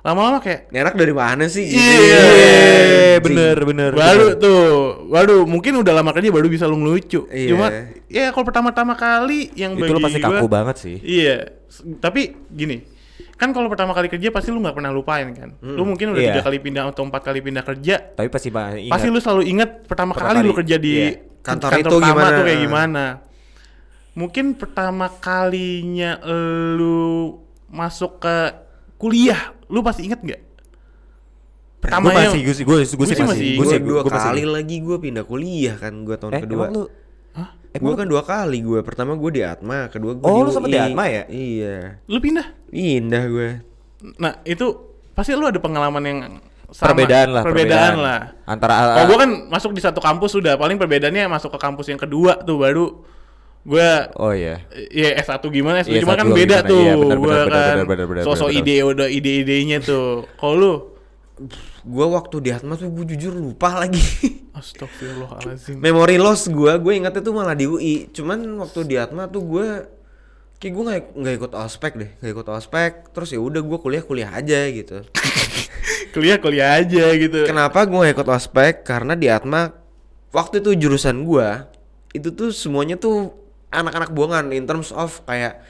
[0.06, 1.66] lama-lama kayak anak dari mana sih?
[1.66, 1.82] Gitu.
[1.82, 4.62] Iya, bener bener baru tuh
[5.08, 7.48] baru mungkin udah lama kerja baru bisa lu ngelucu Iya.
[7.50, 7.66] cuma
[8.06, 11.50] ya kalau pertama-tama kali yang itu bagi lo pasti gua- kaku banget sih iya
[11.98, 12.86] tapi gini
[13.34, 16.30] kan kalau pertama kali kerja pasti lu nggak pernah lupain kan lu mungkin udah Iya.
[16.30, 19.70] tiga kali pindah atau empat kali pindah kerja tapi pasti ingat pasti lu selalu inget
[19.84, 20.58] pertama, Pertama kali, lu kali.
[20.60, 21.10] kerja di Iya.
[21.42, 22.30] Kantor itu pertama gimana?
[22.32, 23.04] tuh kayak gimana
[24.12, 26.10] mungkin pertama kalinya
[26.72, 28.36] lu masuk ke
[28.96, 33.24] kuliah lu pasti inget nggak gue pertamanya masih gue sih gue sih Gua sih masih
[33.24, 36.32] masih- gue Gue sih dua gua masih kali lagi gue pindah kuliah kan gue tahun
[36.32, 36.64] eh kedua.
[36.64, 36.84] emang lu
[37.32, 37.50] Hah?
[37.76, 38.80] Gue kan dua kali gue.
[38.80, 40.80] Pertama gue di Atma, kedua gue Oh, di lu sempet di.
[40.80, 41.28] Atma ya?
[41.28, 42.00] Iya.
[42.02, 43.48] lu pindah Pindah gue.
[44.16, 44.66] Nah itu
[45.12, 46.18] pasti lu ada pengalaman yang
[46.66, 46.90] sama.
[46.90, 48.20] perbedaan lah Perbedaan, lah.
[48.42, 52.00] antara Kalau gua kan masuk di satu kampus sudah paling perbedaannya masuk ke kampus yang
[52.00, 53.04] kedua tuh baru
[53.66, 54.62] gua oh iya
[54.94, 58.06] ya S1 gimana S2 Iya, cuma kan S1 beda gimana, tuh iya, benar, kan benar,
[58.06, 60.30] benar, sosok ide udah ide-idenya tuh.
[60.38, 60.72] Kalau lu
[61.86, 64.00] Gue waktu di Atma tuh gue jujur lupa lagi.
[64.58, 65.76] Astagfirullahalazim.
[65.76, 68.08] Memory loss gue, gue ingetnya tuh malah di UI.
[68.08, 69.66] Cuman waktu di Atma tuh gue
[70.56, 72.92] kayak gue nggak nggak ikut ospek deh, nggak ikut ospek.
[73.12, 75.04] Terus ya udah gue kuliah kuliah aja gitu.
[76.16, 77.44] kuliah kuliah aja gitu.
[77.44, 78.74] Kenapa gue gak ikut ospek?
[78.82, 79.70] Karena di Atma
[80.32, 81.48] waktu itu jurusan gue
[82.16, 83.45] itu tuh semuanya tuh
[83.76, 85.60] anak-anak buangan in terms of kayak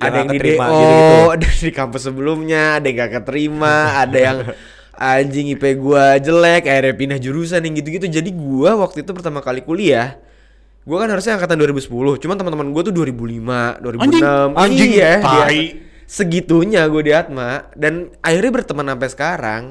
[0.00, 1.20] Yang ada yang di DO gitu-gitu.
[1.44, 4.38] dari kampus sebelumnya, ada yang gak keterima, ada yang
[4.96, 8.08] anjing IP gua jelek, akhirnya pindah jurusan yang gitu-gitu.
[8.08, 10.16] Jadi gua waktu itu pertama kali kuliah
[10.82, 14.02] Gua kan harusnya angkatan 2010, cuman teman-teman gua tuh 2005, 2006.
[14.02, 14.22] Anjing,
[14.58, 15.78] anjing, iya, tai.
[16.10, 19.62] segitunya gue di Atma dan akhirnya berteman sampai sekarang.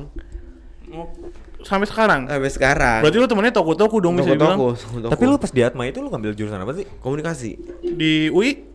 [1.61, 2.25] Sampai sekarang.
[2.25, 2.99] Sampai sekarang.
[3.05, 4.57] Berarti lu temennya toko-toko dong bisa dibilang.
[5.07, 7.51] Tapi lu pas di Atma itu lu ngambil jurusan apa sih komunikasi.
[7.81, 8.71] Di UI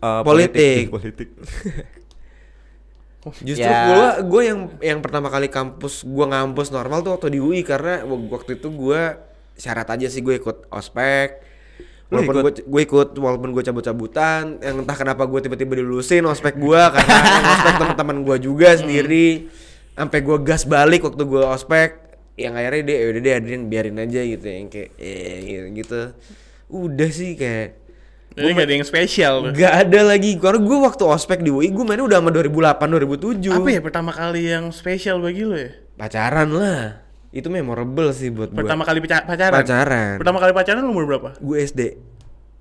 [0.00, 0.88] Eh, Politik.
[0.96, 1.28] politik
[3.44, 3.84] Justru Ya.
[3.84, 8.00] gua gua yang yang pertama kali kampus gua ngampus normal tuh waktu di UI karena
[8.08, 9.20] waktu itu gua
[9.60, 11.36] syarat aja sih gue ikut ospek.
[12.08, 12.42] Walaupun ikut?
[12.42, 17.12] gue gue ikut walaupun gue cabut-cabutan, yang entah kenapa gue tiba-tiba dilulusin ospek gua karena
[17.60, 19.52] ospek teman-teman gua juga sendiri.
[19.92, 22.09] Sampai gua gas balik waktu gua ospek.
[22.34, 26.00] Yang akhirnya dia udah deh Adrian biarin aja gitu yang kayak eh gitu, gitu.
[26.68, 27.76] Udah sih kayak
[28.30, 29.34] Jadi nggak ada yang spesial.
[29.50, 32.78] Gak ada lagi Karena gue waktu ospek di UI Gue mainnya udah sama 2008
[33.42, 35.74] 2007 Apa ya pertama kali yang spesial bagi lu ya?
[35.94, 39.58] Pacaran lah Itu memorable sih buat gue Pertama kali paca- pacaran.
[39.58, 41.34] Pacaran Pertama kali pacaran umur berapa?
[41.36, 41.98] Gue SD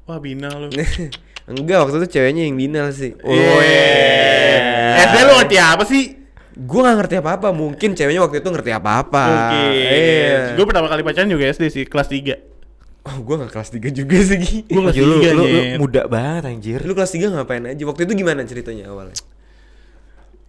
[0.04, 0.74] Wah bina lu.
[1.50, 5.06] Enggak waktu itu ceweknya yang binal sih Oh, iya.
[5.06, 6.19] SD lu ngerti apa sih?
[6.60, 9.70] Gue gak ngerti apa-apa Mungkin ceweknya waktu itu ngerti apa-apa Mungkin.
[9.80, 12.36] Iya Gue pertama kali pacaran juga SD sih, kelas 3.
[13.08, 14.38] Oh, gue gak kelas 3 juga sih.
[14.44, 14.58] Gi.
[14.68, 15.44] Gue kelas Anjir, lu, tiga lu,
[15.80, 16.80] muda banget anjir.
[16.84, 17.84] Lu kelas 3 ngapain aja?
[17.88, 19.16] Waktu itu gimana ceritanya awalnya?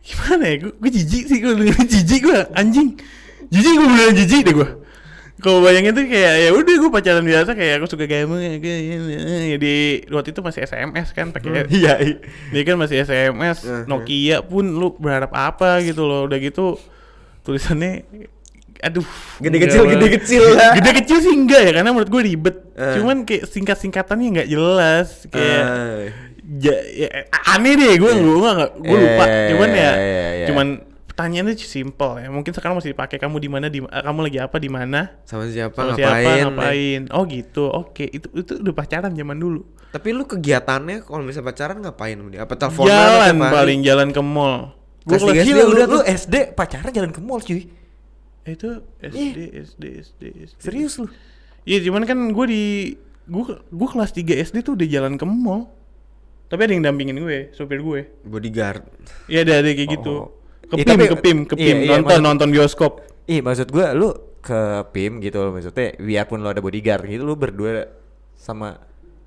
[0.03, 0.57] Gimana ya?
[0.67, 2.89] Gue, gue jijik sih, gue dengerin jijik gue anjing.
[3.55, 4.69] Jijik gue beneran jijik deh gue.
[5.41, 9.57] Kalau bayangin tuh kayak ya udah gue pacaran biasa kayak aku suka gaming ya, kayak-
[9.57, 9.75] di
[10.07, 12.17] waktu itu masih SMS kan pakai Iya, iya.
[12.51, 13.85] Dia kan masih SMS, Hmm.
[13.85, 16.25] Nokia pun lu berharap apa gitu loh.
[16.25, 16.77] Udah gitu
[17.41, 18.05] tulisannya
[18.81, 19.05] aduh
[19.39, 20.73] Gede kecil, gede kecil lah.
[20.73, 22.57] Gede kecil sih enggak ya karena menurut gue ribet.
[22.75, 22.97] Eh.
[22.97, 26.01] Cuman kayak singkat-singkatannya nggak jelas kayak Ah.
[26.57, 27.09] ja- ya,
[27.51, 29.25] aneh deh gue gue nggak gue lupa.
[29.27, 29.93] Eh, Cuman ya iya,
[30.35, 30.47] iya.
[30.49, 30.67] cuman
[31.21, 32.33] pertanyaannya simple ya.
[32.33, 35.21] Mungkin sekarang masih dipakai kamu di mana di eh, kamu lagi apa di mana?
[35.29, 36.25] sama siapa Sama ngapain?
[36.25, 37.01] siapa ngapain?
[37.13, 37.69] Oh gitu.
[37.69, 39.61] Oke, itu itu udah pacaran zaman dulu.
[39.93, 42.17] Tapi lu kegiatannya kalau misalnya pacaran ngapain?
[42.41, 43.49] Apa teleponan Jalan apa?
[43.53, 44.73] paling jalan ke mall.
[45.05, 45.99] Gue Kelas tiga Gila, SD lu, udah lu.
[46.09, 47.63] SD pacaran jalan ke mall cuy.
[48.41, 48.71] itu
[49.05, 50.57] SD SD SD SD.
[50.57, 51.07] Serius lu?
[51.69, 52.65] Iya cuman kan gue di
[53.29, 55.69] gue gue kelas 3 SD tuh udah jalan ke mall.
[56.49, 58.11] Tapi ada yang dampingin gue, supir gue.
[58.27, 58.83] Bodyguard.
[59.29, 60.15] Iya ada ada kayak gitu.
[60.17, 60.27] Oh.
[60.27, 60.40] Ke
[60.77, 62.93] Iya, PIM, tapi- ke PIM, ke iya, PIM, iya, nonton maksud- nonton bioskop.
[63.27, 67.37] Ih, maksud gua lu ke PIM gitu loh maksudnya biarpun lu ada bodyguard gitu lu
[67.37, 67.93] berdua
[68.33, 68.81] sama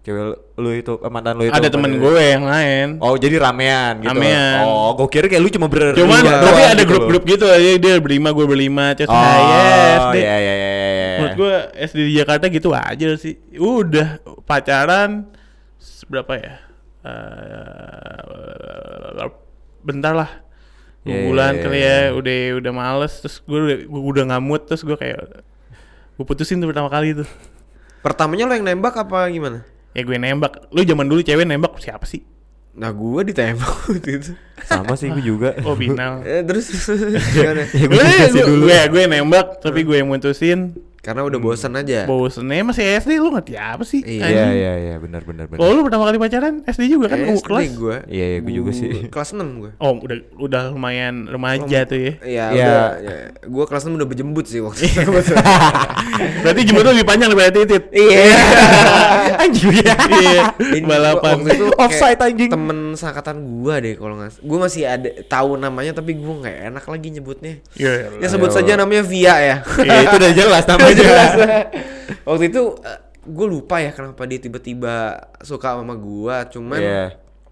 [0.04, 2.88] cewek lu itu eh, mantan lu itu Ada temen gue yang lain.
[3.00, 4.12] Oh, jadi ramean gitu.
[4.12, 4.68] Ramean.
[4.68, 7.94] Oh, gua kira kayak lu cuma ber Cuman tapi ada gitu grup-grup gitu aja dia
[8.04, 10.18] berlima gue berlima terus Oh, saya SD.
[10.20, 11.08] iya iya iya iya.
[11.16, 11.54] Menurut gue
[11.88, 13.40] SD di Jakarta gitu aja sih.
[13.56, 15.32] Udah pacaran
[16.04, 16.54] berapa ya?
[19.14, 19.30] Eh,
[19.84, 20.43] bentar lah.
[21.04, 21.92] Iya, bulan iya, kali iya.
[21.92, 25.44] ya, udah udah males terus gue udah gue udah ngamut terus gue kayak
[26.16, 27.28] gue putusin tuh pertama kali tuh.
[28.00, 29.68] Pertamanya lo yang nembak apa gimana?
[29.92, 30.72] Ya gue nembak.
[30.72, 32.24] Lu zaman dulu cewek nembak siapa sih?
[32.74, 34.32] Nah gue ditembak waktu itu.
[34.66, 35.50] Sama sih gua juga.
[35.68, 36.24] Oh Binal.
[36.28, 36.72] Eh, terus
[37.36, 37.68] gimana?
[37.70, 38.64] Ya, gua gue, juga sih gue, dulu.
[38.72, 40.60] gue, gue nembak tapi gue yang mutusin.
[41.04, 42.08] Karena udah bosan aja.
[42.08, 44.00] Bosennya masih SD lu ngerti apa sih?
[44.00, 44.56] Iya, Iya anjing?
[44.56, 45.60] iya iya benar benar benar.
[45.60, 47.76] Oh lu pertama kali pacaran SD juga kan Eh, U kelas?
[47.76, 47.98] gue.
[48.08, 48.88] Iya, iya, gua juga sih.
[49.06, 49.72] Kelas 6 gue.
[49.78, 52.14] Oh udah udah lumayan remaja tuh ya.
[52.18, 52.64] Iya, Iya.
[52.64, 52.88] udah.
[52.98, 53.16] Ya.
[53.44, 55.04] Gue kelas 6 udah berjembut sih waktu itu.
[56.44, 57.84] Berarti jemput lu lebih panjang daripada titit.
[57.92, 58.24] Iya.
[59.44, 59.96] Anjir ya.
[60.00, 60.44] Iya.
[60.72, 61.36] Ini Balapan.
[61.38, 62.48] Waktu itu Offside, anjing.
[62.48, 64.40] Temen seangkatan gua deh kalau nggak.
[64.40, 67.54] Gua masih ada tahu namanya tapi gua nggak enak lagi nyebutnya.
[67.76, 67.92] Iya.
[68.20, 68.56] Ya sebut Ayo.
[68.56, 69.56] saja namanya Via ya.
[69.78, 70.93] Iya, itu udah jelas namanya.
[71.00, 71.32] Jelas.
[72.30, 72.62] Waktu itu
[73.24, 74.96] gue lupa ya kenapa dia tiba-tiba
[75.40, 76.46] suka sama gua.
[76.46, 77.06] Cuman Iya.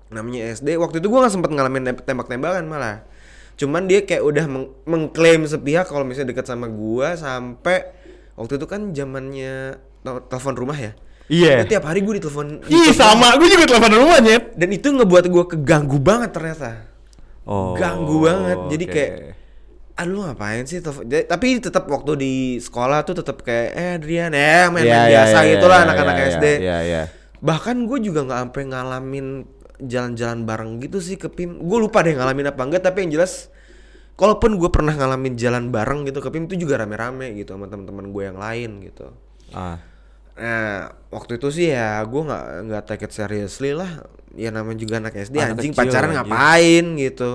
[0.10, 0.76] namanya SD.
[0.76, 3.08] Waktu itu gua nggak sempet ngalamin tem- tembak-tembakan malah.
[3.56, 7.94] Cuman dia kayak udah meng- mengklaim sepihak kalau misalnya deket sama gua sampai
[8.34, 10.92] waktu itu kan zamannya tel- telepon rumah ya.
[11.32, 11.64] Iya.
[11.64, 12.68] Jadi tiap hari gue ditelepon.
[12.68, 14.52] Ih sama, gue juga telepon rumah nyet.
[14.52, 16.84] Dan itu ngebuat gue keganggu banget ternyata.
[17.48, 17.72] Oh.
[17.72, 18.58] Ganggu banget.
[18.68, 18.92] Jadi oke.
[18.92, 19.12] kayak
[20.02, 20.82] aduh ngapain sih?
[20.82, 25.10] Jadi- Tapi tetap waktu di sekolah tuh tetap kayak eh Adrian ya main-main Iya, iya,
[25.14, 26.46] biasa iya, gitu lah iya, anak-anak iya, SD.
[26.60, 27.04] Iya iya.
[27.40, 29.28] Bahkan gue juga nggak sampai ngalamin
[29.82, 31.62] jalan-jalan bareng gitu sih ke PIM.
[31.62, 33.50] Gue lupa deh ngalamin apa enggak tapi yang jelas
[34.14, 38.10] kalaupun gue pernah ngalamin jalan bareng gitu ke PIM itu juga rame-rame gitu sama teman-teman
[38.10, 39.10] gue yang lain gitu.
[39.52, 39.82] Ah.
[40.32, 44.06] Nah, waktu itu sih ya gue nggak nggak take it seriously lah.
[44.32, 46.18] Ya namanya juga anak SD Anak anjing kecil, pacaran anjing.
[46.24, 47.32] ngapain gitu.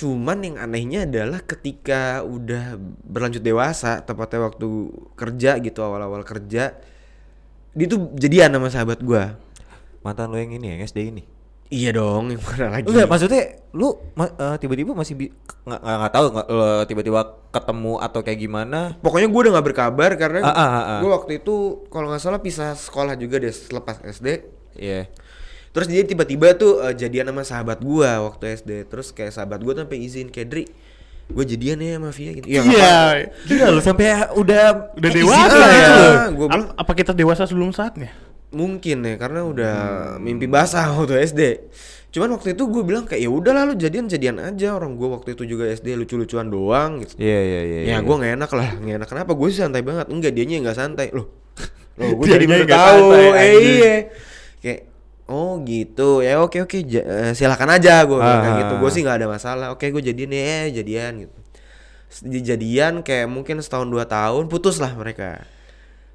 [0.00, 4.68] Cuman yang anehnya adalah ketika udah berlanjut dewasa, tepatnya waktu
[5.12, 6.72] kerja gitu awal-awal kerja,
[7.76, 9.36] dia tuh jadian sama sahabat gua.
[10.00, 11.22] Mantan lu yang ini ya SD ini.
[11.70, 12.88] Iya dong, yang mana lagi?
[12.88, 13.42] Enggak, maksudnya
[13.76, 15.14] lu eh, tiba-tiba masih
[15.68, 17.20] nggak nggak tahu nggak lu tiba-tiba
[17.52, 18.80] ketemu atau kayak gimana?
[19.04, 21.00] Pokoknya gue udah nggak berkabar karena Ah, ah, ah, ah.
[21.04, 24.48] gue waktu itu kalau nggak salah pisah sekolah juga deh selepas SD.
[24.80, 25.12] Iya.
[25.70, 28.70] Terus dia tiba-tiba tuh eh, jadian sama sahabat gua waktu SD.
[28.86, 30.64] Terus kayak sahabat gua tuh sampai izin kayak Dri,
[31.28, 32.46] gue jadian ya sama Via gitu.
[32.46, 32.66] Ya, Iya.
[32.66, 33.46] apa-apa.
[33.46, 35.78] Gila lu sampai udah Udah dewasa lah ya.
[35.78, 36.14] gitu loh.
[36.32, 38.10] Gua bilang, Ap- apa kita dewasa sebelum saatnya?
[38.50, 39.74] mungkin ya karena udah
[40.10, 40.26] Hmm.
[40.26, 41.70] mimpi basah waktu SD.
[42.10, 45.38] Cuman waktu itu gue bilang kayak ya udahlah lu jadian jadian aja orang gua waktu
[45.38, 47.14] itu juga SD lucu-lucuan doang gitu.
[47.14, 47.78] Iya iya iya.
[47.78, 47.96] ya iya.
[47.96, 49.30] gue nggak enak lah, nggak enak kenapa?
[49.32, 50.10] Gue sih santai banget.
[50.10, 51.30] Enggak dianya nggak santai loh.
[51.94, 53.06] Loh gue jadi baru nggak tahu.
[53.38, 53.94] Eh, iya.
[55.30, 58.60] Oh gitu ya oke oke ja- eh, silakan aja gue bilang kayak Ah.
[58.60, 58.74] gitu.
[58.76, 59.66] Gue sih nggak ada masalah.
[59.70, 61.36] Oke gue jadian ya jadian gitu.
[62.26, 65.38] Di jadian kayak mungkin setahun dua tahun putus lah mereka.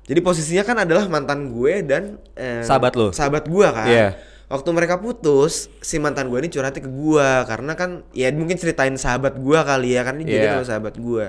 [0.04, 3.10] Jadi posisinya kan adalah mantan gue dan eh, Sahabat lu?
[3.10, 3.88] Sahabat gue kan.
[3.88, 4.08] Iya.
[4.45, 8.93] Waktu mereka putus, si mantan gue ini curhatnya ke gue karena kan ya mungkin ceritain
[8.93, 10.54] sahabat gue kali ya kan ini jadi Iya.
[10.54, 11.25] sama sahabat gue.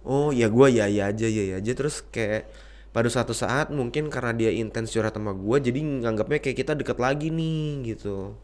[0.00, 2.46] Oh ya gue ya ya aja ya ya aja terus kayak
[2.90, 6.98] pada suatu saat mungkin karena dia intens curhat sama gue jadi nganggapnya kayak kita deket
[6.98, 8.34] lagi nih gitu.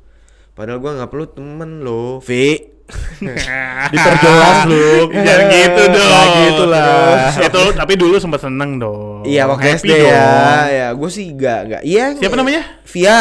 [0.56, 2.56] Padahal gua nggak perlu temen lo, Vi.
[3.92, 5.12] Diperjelas lu.
[5.12, 6.08] Jangan gitu dong.
[6.08, 7.28] Nah, gitu lah.
[7.36, 9.26] Itu tapi dulu sempat seneng dong.
[9.28, 10.00] Iya waktu Happy SD ya.
[10.00, 10.66] dong.
[10.72, 11.82] Ya, gue sih gak gak.
[11.84, 12.04] Iya.
[12.16, 12.62] Siapa nge- namanya?
[12.88, 13.18] Via.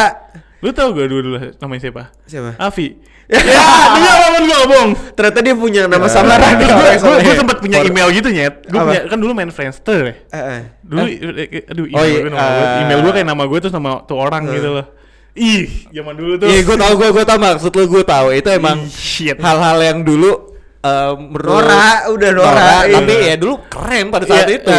[0.63, 2.03] Lu tau gak dulu, dulu namanya siapa?
[2.23, 2.51] Siapa?
[2.55, 2.87] Avi.
[3.27, 3.39] Ya,
[3.91, 4.87] dia ngomong gua ngomong.
[5.11, 6.11] Ternyata dia punya nama Ya.
[6.11, 6.51] samaran.
[6.55, 8.65] Gue gue sempet punya email gitu nyet.
[8.65, 10.13] Gue punya kan dulu main Friendster ya.
[10.29, 10.61] Eh, eh.
[10.79, 12.81] Dulu, eh, aduh, email Oh, iya, gue eh.
[12.85, 14.85] email gue kayak nama gue terus nama tuh orang gitu loh.
[15.35, 16.47] Ih, zaman dulu tuh.
[16.47, 18.27] Iya, gue tau, gue gue tau maksud lu, gue tau.
[18.29, 18.77] Itu emang
[19.19, 20.31] hal-hal yang dulu
[20.79, 22.93] eh, menurut Nora, udah Nora, iya.
[22.93, 24.69] tapi ya dulu keren pada saat Iya, itu.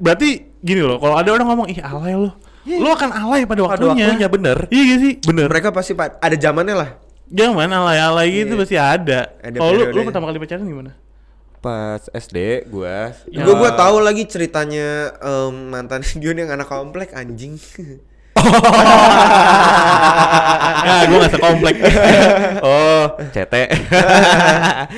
[0.00, 2.32] berarti gini loh, kalau ada orang ngomong ih alay lo,
[2.64, 4.08] lo akan alay pada Pada waktunya.
[4.08, 4.58] waktunya, bener.
[4.72, 5.12] Iya gak sih?
[5.20, 5.46] Bener.
[5.46, 6.90] Mereka pasti pa- ada zamannya lah.
[7.32, 8.60] Jangan alay-alay gitu Iya.
[8.60, 9.20] pasti ada.
[9.40, 10.92] Ada Kalau lu, lu pertama kali pacaran gimana?
[11.64, 13.40] Pas SD gua Ya.
[13.40, 17.56] Gue gua tahu lagi ceritanya em, mantan Dion yang anak komplek anjing.
[20.84, 21.76] Nah, gue gak sekomplek.
[22.66, 23.54] oh, CT.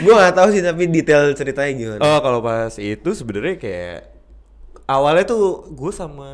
[0.02, 2.00] gue gak tahu sih tapi detail ceritanya gimana.
[2.02, 3.98] oh, kalau pas itu sebenarnya kayak
[4.90, 6.30] awalnya tuh gue sama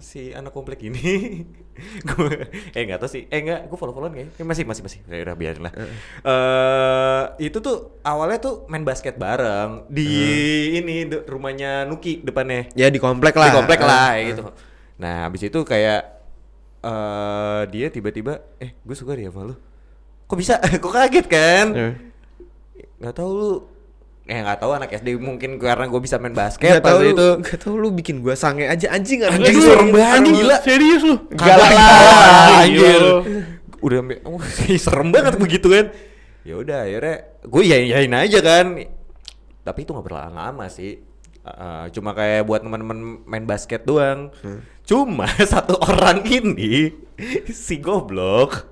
[0.00, 1.44] si anak komplek ini
[2.08, 2.32] gue
[2.70, 5.34] eh nggak tahu sih eh nggak gue follow followan kayak masih masih masih ya udah
[5.34, 5.72] biarin lah
[6.20, 10.08] Eh, itu tuh awalnya tuh main basket bareng di
[10.74, 13.48] ini de- rumahnya Nuki depannya Ya di komplek lah.
[13.48, 14.16] di komplek Eh, lah eh.
[14.16, 14.42] ya gitu.
[14.96, 16.00] Nah, habis itu kayak
[16.80, 19.56] eh dia tiba-tiba eh gue suka dia sama lu.
[20.26, 20.56] Kok bisa?
[20.82, 21.66] Kok kaget kan?
[21.72, 21.94] Eh.
[22.98, 23.50] Nggak tahu lu
[24.24, 27.10] eh nggak tahu anak SD mungkin karena gue bisa main basket Gak pas tau itu.
[27.14, 30.56] itu Gak tau lu bikin gua sange aja anjing Anjing, anjing serem banget, Anjing, gila.
[30.62, 31.16] Serius lu?
[31.34, 31.56] Lah.
[31.56, 33.00] lah, anjir.
[33.00, 33.14] Gila.
[33.80, 34.40] Udah oh,
[34.84, 35.90] serem banget begitu kan.
[36.44, 38.66] Ya udah akhirnya gue yain yain aja kan.
[39.60, 41.00] Tapi itu nggak berlama-lama sih.
[41.40, 44.28] Uh, cuma kayak buat teman-teman main basket doang.
[44.84, 46.92] Cuma satu orang ini
[47.50, 48.68] si goblok.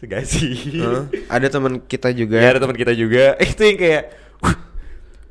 [0.00, 0.80] Gak sih?
[0.80, 1.04] Hah?
[1.28, 2.40] Ada teman kita juga.
[2.40, 3.36] Ya ada teman kita juga.
[3.52, 4.29] Itu yang kayak "Wah,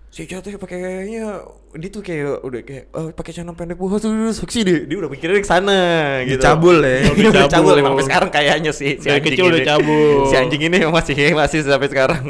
[0.09, 4.59] si jatuh pakainya dia tuh kayak udah kayak oh, pakai celana pendek wah tuh seksi
[4.61, 5.79] dia dia udah mikirnya ke sana
[6.25, 6.97] gitu Dicabul ya.
[7.05, 7.73] Udah Udah cabul cabul.
[7.77, 9.69] emang sampai sekarang kayaknya sih si Dari anjing kecil udah ini.
[9.69, 10.17] cabul.
[10.25, 12.23] si anjing ini masih masih sampai sekarang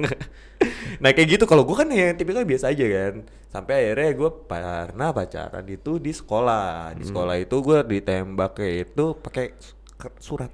[1.01, 3.13] nah kayak gitu kalau gue kan ya tipikal biasa aja kan
[3.47, 9.05] sampai akhirnya gue pernah pacaran itu di sekolah di sekolah itu gue ditembak kayak itu
[9.15, 9.79] pakai su-
[10.19, 10.51] surat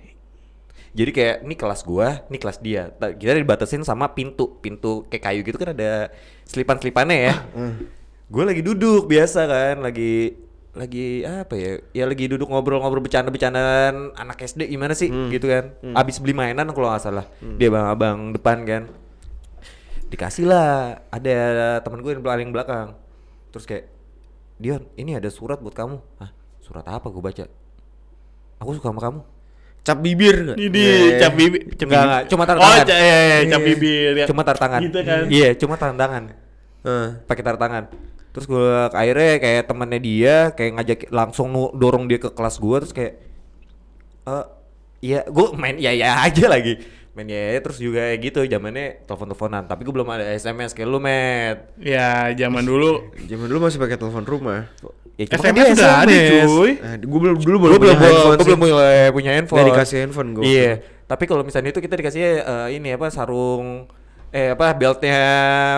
[0.96, 2.88] jadi kayak ini kelas gua, ini kelas dia.
[2.90, 6.08] Ta- Kita dibatasin sama pintu, pintu kayak kayu gitu kan ada
[6.46, 7.36] selipan-selipannya ya.
[8.32, 10.34] Gue lagi duduk biasa kan, lagi
[10.72, 11.72] lagi apa ya?
[11.94, 15.76] Ya lagi duduk ngobrol-ngobrol bercanda-bercandaan anak SD gimana sih gitu kan.
[15.94, 17.28] Abis beli mainan kalau nggak salah.
[17.56, 18.84] Dia abang-abang depan kan.
[20.06, 21.38] Dikasih lah, ada
[21.80, 22.94] teman gue yang paling belakang.
[23.50, 23.86] Terus kayak,
[24.56, 25.98] Dion, ini ada surat buat kamu.
[26.18, 27.46] Ah, surat apa gue baca?
[28.58, 29.20] Aku suka sama kamu.
[29.86, 30.58] Cap bibir?
[30.58, 30.82] Ini
[31.14, 31.22] Eh.
[31.22, 32.86] cap bibir, cap Enggak, enggak, cuma taruh Oh, tangan.
[32.86, 34.26] ca- iya, iya, cap bibir ya.
[34.26, 35.24] cuma taruh tangan Gitu kan.
[35.30, 36.24] iya cuma taruh tangan
[36.82, 37.08] Eh.
[37.24, 37.84] pakai taruh tangan
[38.30, 42.78] terus gue akhirnya kayak temannya dia kayak ngajak langsung nu- dorong dia ke kelas gue
[42.82, 43.14] terus kayak
[44.26, 44.46] eh
[45.02, 46.82] iya gue main ya ya aja lagi
[47.14, 50.74] main ya ya terus juga kayak gitu zamannya telepon teleponan tapi gue belum ada sms
[50.74, 54.68] kayak lu met Ya, zaman dulu Zaman dulu masih pakai telepon rumah.
[55.16, 56.48] Ya, cuma kan SMS dia udah ada SMS.
[56.50, 56.72] cuy.
[56.74, 58.76] Eh, gue belum dulu Gue belum belum punya handphone gue belum punya,
[59.12, 60.44] punya handphone Nggak dikasih handphone gua.
[60.44, 60.72] iya
[61.06, 63.86] tapi kalau misalnya itu kita dikasih eh, ini apa sarung
[64.30, 65.22] eh apa beltnya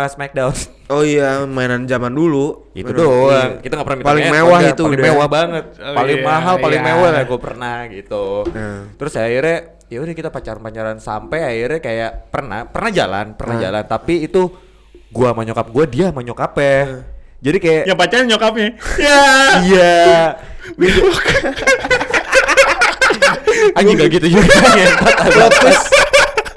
[0.07, 0.55] Smackdown
[0.87, 2.71] Oh iya, mainan zaman dulu.
[2.73, 3.59] itu Mainan- doang iya.
[3.59, 5.05] kita nggak pernah paling mewah itu paling udah.
[5.05, 6.87] mewah banget Oh, paling iya, mahal paling iya.
[6.87, 8.81] mewah lah gue pernah gitu Nah.
[8.93, 13.63] terus akhirnya ya udah kita pacaran pacaran sampai akhirnya kayak pernah pernah jalan pernah Nah.
[13.63, 14.41] jalan tapi itu
[15.09, 17.03] gua sama nyokap gua dia sama nyokapnya
[17.37, 18.69] jadi kayak Yang pacaran nyokapnya.
[19.05, 19.21] ya.
[19.63, 19.95] iya
[23.77, 24.53] anjing gak gitu juga
[25.31, 25.87] Plot twist.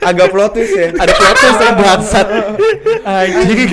[0.01, 0.89] Agak plot twist ya.
[0.97, 2.27] ada plot twist yang bangsat
[3.05, 3.69] anjing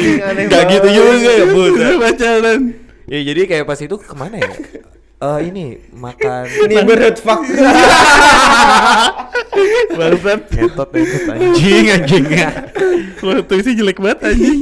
[0.46, 1.62] gak gitu juga ya bu
[1.98, 2.62] pacaran.
[3.08, 4.52] ya jadi kayak pas itu ke mana ya
[5.18, 7.42] Eh ini makan Neighborhood fuck.
[9.98, 10.46] Bangsat.
[10.54, 12.26] Ngetot ngetot anjing anjing
[13.26, 14.62] Lu tulisnya jelek banget anjing.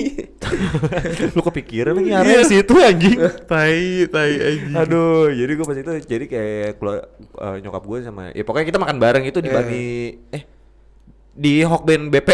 [1.35, 3.19] Lu kepikiran lagi area di situ anjing
[3.51, 4.79] tai, tai anjing.
[4.79, 8.79] Aduh, jadi gue pas itu jadi kayak keluar eh, nyokap gue sama ya pokoknya kita
[8.79, 9.55] makan bareng itu di Eh.
[9.59, 9.85] Bani
[10.31, 10.43] eh
[11.35, 12.29] di Hokben BP.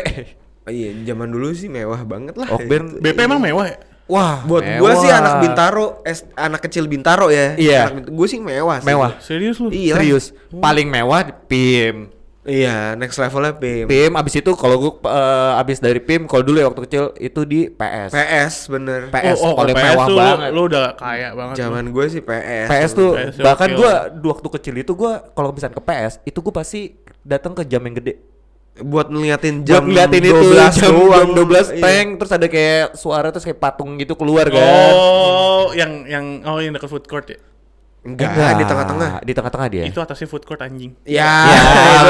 [0.62, 2.54] Oh iya, zaman dulu sih mewah banget lah.
[2.54, 3.82] Hokben BP emang mewah ya?
[4.12, 7.56] Wah, Buat gua sih anak Bintaro, es, anak kecil Bintaro ya.
[7.56, 7.88] Iya.
[7.88, 8.88] Anak Bint- gua sih mewah sih.
[8.92, 9.12] Mewah.
[9.24, 9.72] Serius lu?
[9.72, 9.96] Iya.
[9.96, 10.36] Serius.
[10.52, 12.12] Paling mewah di PIM.
[12.42, 13.86] Iya, next levelnya PIM.
[13.86, 17.46] PIM abis itu kalau gue eh, abis dari PIM kalau dulu ya waktu kecil itu
[17.46, 18.10] di PS.
[18.10, 19.00] PS bener.
[19.14, 20.50] PS oh, oh, paling PS mewah tuh lu- banget.
[20.50, 21.56] Lu udah kaya banget.
[21.62, 22.66] Zaman gue sih PS.
[22.66, 26.54] PS tuh PS bahkan gua waktu kecil itu gua kalau misalnya ke PS itu gua
[26.66, 28.18] pasti datang ke jam yang gede
[28.74, 31.12] buat ngeliatin Buat jam ngeliatin itu 12 jam, doang.
[31.12, 31.82] jam 12 Iya.
[31.82, 34.92] tank terus ada kayak suara terus kayak patung gitu keluar kan.
[34.92, 37.40] Oh, yang yang oh yang dekat food court ya.
[38.02, 39.12] Enggak, di tengah-tengah.
[39.22, 39.84] Di tengah-tengah dia.
[39.86, 40.98] Itu atasnya food court anjing.
[41.04, 41.62] Ya, Ya,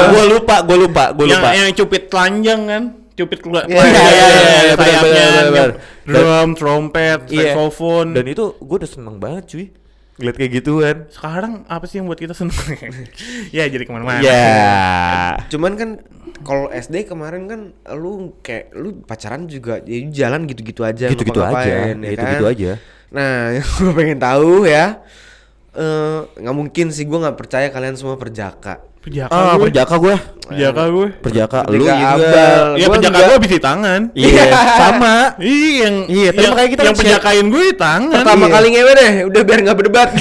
[0.08, 1.52] gue lupa, gue lupa, gue yang lupa.
[1.52, 2.82] yang cupit telanjang kan?
[3.12, 3.68] Cupit keluar.
[3.68, 5.70] Iya, iya, iya, iya, benar, sayapnya, yang benar.
[6.02, 7.52] Drum, trompet, Iya.
[7.52, 8.16] saxophone.
[8.16, 9.66] Dan itu gue udah seneng banget cuy.
[10.12, 10.96] Ngeliat kayak gituan.
[11.08, 12.56] sekarang apa sih yang buat kita seneng?
[13.56, 14.24] ya jadi ke mana-mana.
[14.24, 15.44] Ya.
[15.48, 16.00] Cuman kan
[16.42, 17.60] kalau SD kemarin kan
[17.94, 21.62] lu kayak lu pacaran juga jadi jalan gitu-gitu aja Gitu-gitu aja.
[21.62, 22.52] ya Gitu-gitu kan?
[22.52, 22.72] aja.
[23.08, 25.00] Nah, yang gue pengen tahu ya
[25.72, 28.84] eh nggak mungkin sih gue nggak percaya kalian semua perjaka.
[28.98, 29.66] Perjaka Ah, gue.
[29.66, 30.14] perjaka gue.
[30.44, 31.08] Perjaka gue.
[31.18, 31.94] Perjaka Perjaka lu juga.
[32.12, 32.64] abal.
[32.72, 34.00] Ya Gua perjaka gue bisa di tangan.
[34.14, 34.44] Iya,
[34.76, 35.16] sama.
[35.36, 38.14] Iya yang Iya, tapi yang, makanya kita yang kan perjakain gue di tangan.
[38.16, 38.52] Pertama Iya.
[38.52, 40.08] kali ngewe deh, udah biar nggak berdebat.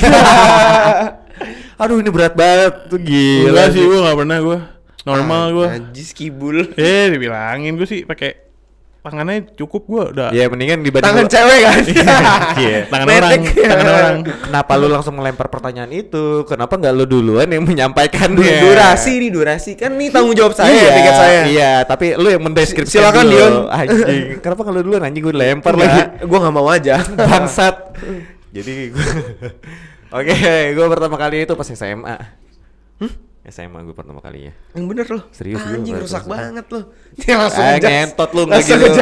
[1.78, 3.50] Aduh ini berat banget tuh gila.
[3.52, 4.58] Enggak sih gue gak pernah gue.
[5.02, 5.68] Normal gue.
[5.68, 6.70] Najis kibul.
[6.78, 8.54] Eh dibilangin gue sih pakai
[9.02, 10.30] tangannya cukup gue udah.
[10.30, 11.82] Ya mendingan dibanding Tangan lu- cewek kan?
[12.62, 13.18] Iya, tangan Metek.
[13.18, 14.16] orang, tangan orang.
[14.46, 16.46] Kenapa lu langsung melempar pertanyaan itu?
[16.46, 18.62] Kenapa nggak lu duluan yang Du- menyampaikannya?
[18.62, 21.42] durasi nih durasi kan nih tanggung jawab saya iya, tiket saya.
[21.50, 23.34] Iya, tapi lu yang mendeskripsikan Silakan, dulu.
[23.34, 23.54] Dion.
[23.74, 26.02] Anjing, kenapa kalau duluan anjing gue lempar lagi?
[26.22, 27.02] gue nggak mau aja.
[27.02, 27.76] Bangsat.
[28.54, 29.06] Jadi gue
[30.14, 30.36] Oke,
[30.76, 32.18] gue pertama kali itu pas SMA.
[33.50, 34.54] SMA gue pertama kalinya.
[34.78, 35.24] Yang bener loh.
[35.34, 36.84] Serius, gua Anjing rusak banget loh.
[37.18, 37.90] Dia langsung ngejudge.
[37.90, 39.02] ngentot lu, nggak langsung gitu.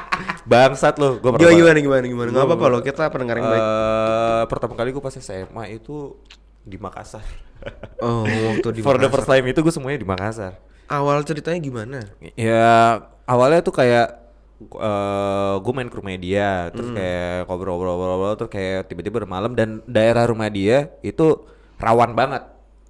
[0.50, 2.28] Bangsat lu, gue Gimana gimana gimana gimana?
[2.34, 3.62] Enggak apa-apa loh, kita pendengar yang baik.
[3.62, 6.18] Eh, pertama kali gue pas SMA itu
[6.66, 7.22] di Makassar.
[7.98, 9.14] Oh, waktu di For the Makassar.
[9.18, 10.52] first time itu gue semuanya di Makassar.
[10.86, 11.98] Awal ceritanya gimana?
[12.38, 14.14] Ya awalnya tuh kayak
[14.58, 20.26] eh gue main ke rumah dia, terus kayak ngobrol-ngobrol-ngobrol, terus kayak tiba-tiba malam dan daerah
[20.26, 21.46] rumah dia itu
[21.78, 22.42] rawan banget,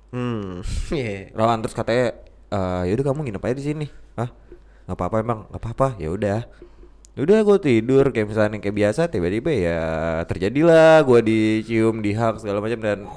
[0.09, 0.65] Hmm.
[0.89, 1.37] Iya.
[1.37, 2.17] rawan terus katanya,
[2.49, 3.87] eh yaudah kamu nginep aja di sini,
[4.17, 4.33] ah
[4.89, 6.41] nggak apa-apa emang, nggak apa-apa, ya udah,
[7.19, 9.81] Ya udah gue tidur kayak misalnya kayak biasa, tiba-tiba ya
[10.23, 13.11] terjadilah gue dicium, dihak segala macam dan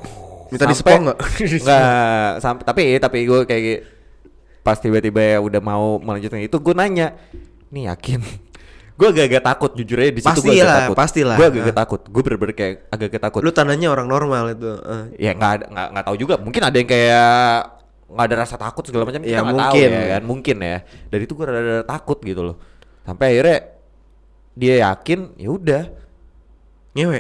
[0.50, 1.20] Minta sampai- di-spong nggak?
[1.70, 3.86] Nggak, sampai tapi tapi gue kayak
[4.66, 7.14] pas tiba-tiba ya udah mau melanjutkan itu gue nanya,
[7.70, 8.26] nih yakin?
[9.02, 10.96] Gue agak-agak takut jujur aja di situ gue agak takut.
[10.96, 11.34] pastilah.
[11.34, 12.02] Gue agak-agak takut.
[12.06, 13.42] Gue bener-bener kayak agak-agak takut.
[13.42, 14.70] Lu tandanya orang normal itu.
[14.78, 15.06] eh.
[15.18, 16.36] ya nggak nggak nggak tahu juga.
[16.38, 17.34] Mungkin ada yang kayak
[18.12, 19.20] nggak ada rasa takut segala macam.
[19.20, 19.90] kita Ya, nggak tahu mungkin.
[19.90, 20.22] ya kan.
[20.22, 20.78] Mungkin ya.
[21.10, 22.56] Dari itu gue rada takut gitu loh.
[23.02, 23.58] Sampai akhirnya
[24.54, 25.84] dia yakin ya udah.
[26.94, 27.20] Ngewe.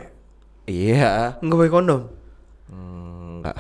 [0.69, 1.41] Iya.
[1.41, 2.01] Enggak pakai kondom.
[2.69, 3.57] Hmm, Nggak.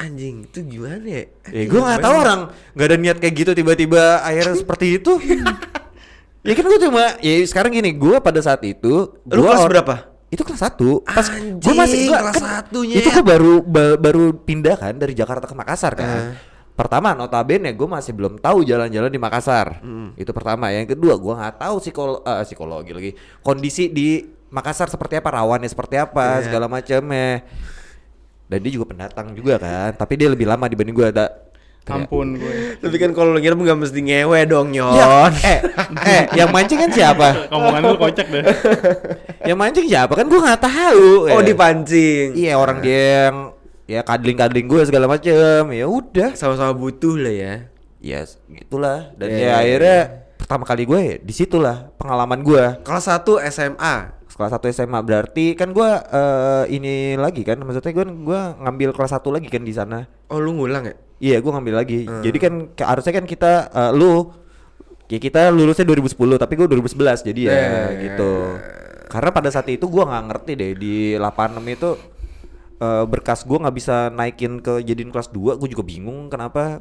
[0.00, 1.24] Anjing, itu gimana ya?
[1.52, 2.40] Ya gue nggak tahu orang
[2.72, 5.12] nggak ada niat kayak gitu tiba-tiba akhirnya seperti itu.
[6.42, 9.70] ya kan gue cuma ya sekarang gini gue pada saat itu Lu gua kelas or-
[9.70, 9.94] berapa?
[10.28, 11.26] Itu kelas 1 Pas
[11.58, 15.44] gua masih gua, kelas kan, satu, Itu gue baru ba- baru pindah kan dari Jakarta
[15.44, 16.32] ke Makassar kan Eh.
[16.70, 20.14] Pertama notabene gue masih belum tahu jalan-jalan di Makassar Hmm.
[20.14, 23.10] Itu pertama Yang kedua gue nggak tahu psikolo eh, psikologi lagi
[23.40, 26.44] Kondisi di Makassar seperti apa Rawannya seperti apa Iya.
[26.46, 27.42] Segala macamnya
[28.46, 31.26] Dan dia juga pendatang juga kan Tapi dia lebih lama dibanding gue ada
[31.82, 32.76] Ampun gue.
[32.76, 34.94] Tapi kan kalau lu ngirim nggak mesti ngewe dong, Nyon.
[34.94, 35.58] Ya, eh,
[36.06, 37.48] eh, yang mancing kan siapa?
[37.48, 38.44] Omongan lu kocak deh.
[39.48, 41.26] yang mancing siapa kan gue nggak tahu.
[41.26, 41.44] Oh, eh.
[41.44, 42.34] dipancing.
[42.34, 43.36] Iya orang dia yang
[43.84, 45.34] ya kadling-kadling gue segala macem
[45.68, 47.54] ya udah Sama-sama butuh lah ya.
[47.98, 49.98] ya s- gitulah dan Iya, ya iya, akhirnya
[50.36, 54.14] pertama kali gue ya di situlah pengalaman gue Kelas 1 SMA.
[54.30, 59.12] kelas 1 SMA berarti kan gue eh, ini lagi kan maksudnya gue gue ngambil kelas
[59.12, 60.94] 1 lagi kan di sana Oh, lu ngulang ya?
[61.20, 62.20] Iya gue ngambil lagi Hmm.
[62.20, 64.32] jadi kan ke- harusnya kan kita eh, lu
[65.06, 67.88] ya kita lulusnya 2010 tapi gue 2011 jadi ya Eh.
[68.04, 68.32] gitu
[69.06, 71.90] karena pada saat itu gue nggak ngerti deh di 86 itu
[72.78, 76.80] eh, berkas gue nggak bisa naikin ke jadiin kelas 2 gue juga bingung kenapa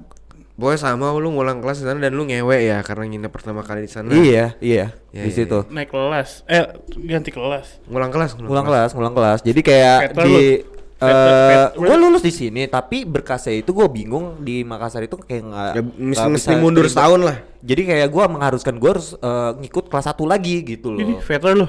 [0.53, 3.87] Pokoknya sama lu ngulang kelas di sana dan lu ngewe ya karena nginep pertama kali
[3.87, 4.11] di sana.
[4.11, 6.43] iya iya Iya, di iya, situ Naik kelas.
[6.45, 6.67] Eh
[7.01, 7.79] ganti kelas.
[7.87, 10.19] Ngulang kelas, ngulang kelas ngulang kelas jadi kayak lu.
[10.19, 11.79] di Veteran- eh veteran.
[11.79, 15.81] gue lulus di sini tapi berkasnya itu gue bingung di Makassar itu kayak nggak Ya,
[15.81, 16.93] mesti, nggak mesti mundur terima.
[16.93, 17.37] setahun lah.
[17.59, 21.55] jadi kayak gue mengharuskan gue harus eh, ngikut kelas 1 lagi gitu Ini loh veteran
[21.57, 21.67] lu.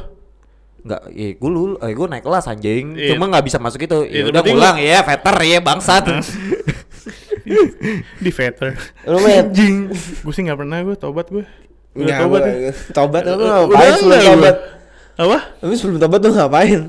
[0.80, 3.08] nggak ya gue lul eh, gue naik kelas anjing Iya.
[3.12, 6.04] cuma nggak bisa masuk itu Iya, ya udah pulang ya veter ya bangsat
[8.16, 8.74] Di veteran.
[9.04, 9.74] Lu anjing.
[9.90, 11.42] gue sih nggak pernah gue tobat gue.
[11.90, 12.72] Udah Enggak, tobat ya.
[12.92, 14.56] Tobat lu ngapain sebelum tobat?
[15.16, 15.38] Apa?
[15.58, 16.80] Tapi sebelum tobat lu ngapain?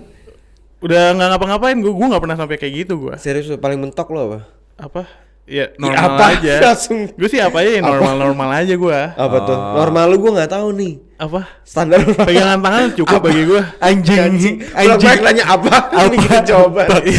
[0.82, 1.90] Udah nggak ngapa-ngapain gue.
[1.90, 3.14] Gue nggak pernah sampai kayak gitu gue.
[3.16, 4.40] Serius paling mentok lu apa?
[4.76, 5.04] Apa?
[5.44, 6.26] Ya Ya, normal apa?
[6.38, 6.54] aja.
[6.70, 7.00] Langsung.
[7.12, 7.88] Gue sih apa aja Apa?
[7.88, 9.00] normal-normal aja gue.
[9.12, 9.58] Apa tuh?
[9.58, 9.74] Oh.
[9.78, 10.94] Normal lu gua nggak tahu nih.
[11.18, 11.42] Apa?
[11.62, 13.26] Standar Pegangan tangan cukup Apa?
[13.28, 13.62] bagi gue.
[13.78, 14.56] anjing Anjing.
[14.72, 15.22] anjing Anjing.
[15.22, 15.76] nanya apa?
[16.08, 16.82] Ini kita coba.
[16.90, 17.14] Tai.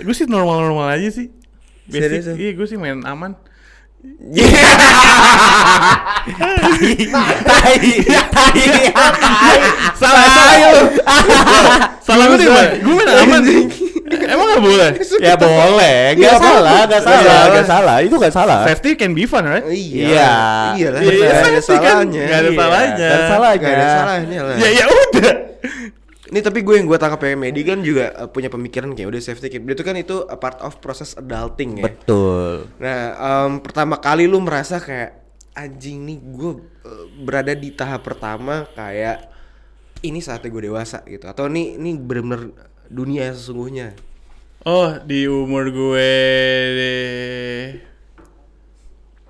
[0.00, 1.28] gue sih normal-normal aja sih.
[1.88, 2.34] Serius Basic, lu?
[2.36, 3.32] iya gue sih main aman.
[7.42, 7.74] Tai
[8.30, 9.56] tai tai
[9.98, 10.70] Salah saya.
[11.98, 12.46] Salah gue nih.
[12.78, 13.42] Gue main aman.
[14.08, 14.90] Emang gak boleh?
[15.20, 19.28] ya boleh Iya, nggak salah nggak salah nggak salah itu nggak salah Safety can be
[19.28, 19.60] fun, right?
[19.68, 20.72] Iya.
[20.78, 21.00] Iya lah.
[21.04, 21.60] Iya, iya, kan.
[21.60, 22.22] salahnya.
[22.24, 22.56] Nggak ada Iya.
[22.56, 22.96] salahnya.
[22.96, 24.54] nggak ada salahnya Nggak ada salahnya lah.
[24.56, 25.34] Ya ya udah.
[26.28, 29.22] Ini tapi gue yang gue tangkap ya Medi kan juga uh, punya pemikiran kayak udah
[29.24, 29.64] safety kit.
[29.64, 31.88] Itu kan itu a part of proses adulting ya.
[31.88, 35.24] betul Nah, em, pertama kali lu merasa kayak
[35.56, 36.52] anjing nih gue
[36.84, 39.32] uh, berada di tahap pertama kayak
[40.04, 42.52] ini saatnya gue dewasa gitu atau nih ini bener-bener
[42.92, 43.96] dunia yang sesungguhnya.
[44.68, 46.12] Oh, di umur gue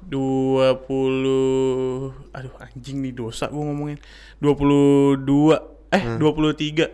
[0.08, 4.00] dua puluh, aduh anjing nih dosa gue ngomongin
[4.40, 6.88] dua puluh dua, eh dua puluh tiga,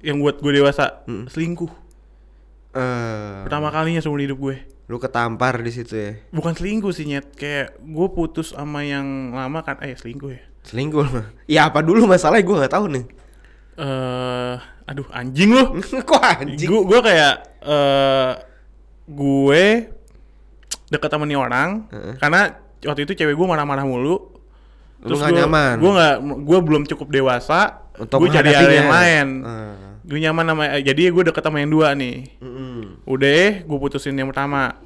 [0.00, 1.90] yang buat gue dewasa selingkuh
[2.68, 4.56] Eh, pertama kalinya seumur hidup gue.
[4.88, 6.12] lu ketampar di situ ya.
[6.30, 10.40] Bukan selingkuh sih nyet, kayak gue putus sama yang lama kan, eh selingkuh ya.
[10.64, 11.22] Selingkuh lu.
[11.44, 13.04] Ya apa dulu masalahnya gue nggak tahu nih.
[13.76, 14.54] Eh,
[14.84, 15.80] aduh anjing lu.
[16.08, 16.68] Kok anjing?
[16.68, 18.32] Gue gue kayak eh
[19.08, 19.64] gue
[20.88, 22.40] deket sama nih orang karena
[22.80, 24.37] waktu itu cewek gue marah-marah mulu.
[25.04, 25.74] Lu nggak nyaman?
[25.78, 27.86] Gue nggak, gue belum cukup dewasa.
[27.98, 29.26] Untuk gue cari hal yang lain.
[29.46, 29.74] Ah.
[30.02, 32.26] Gue nyaman sama, eh, jadi gue deket sama yang dua nih.
[32.42, 33.04] Mm-mm.
[33.06, 34.78] Udah, gue putusin yang pertama.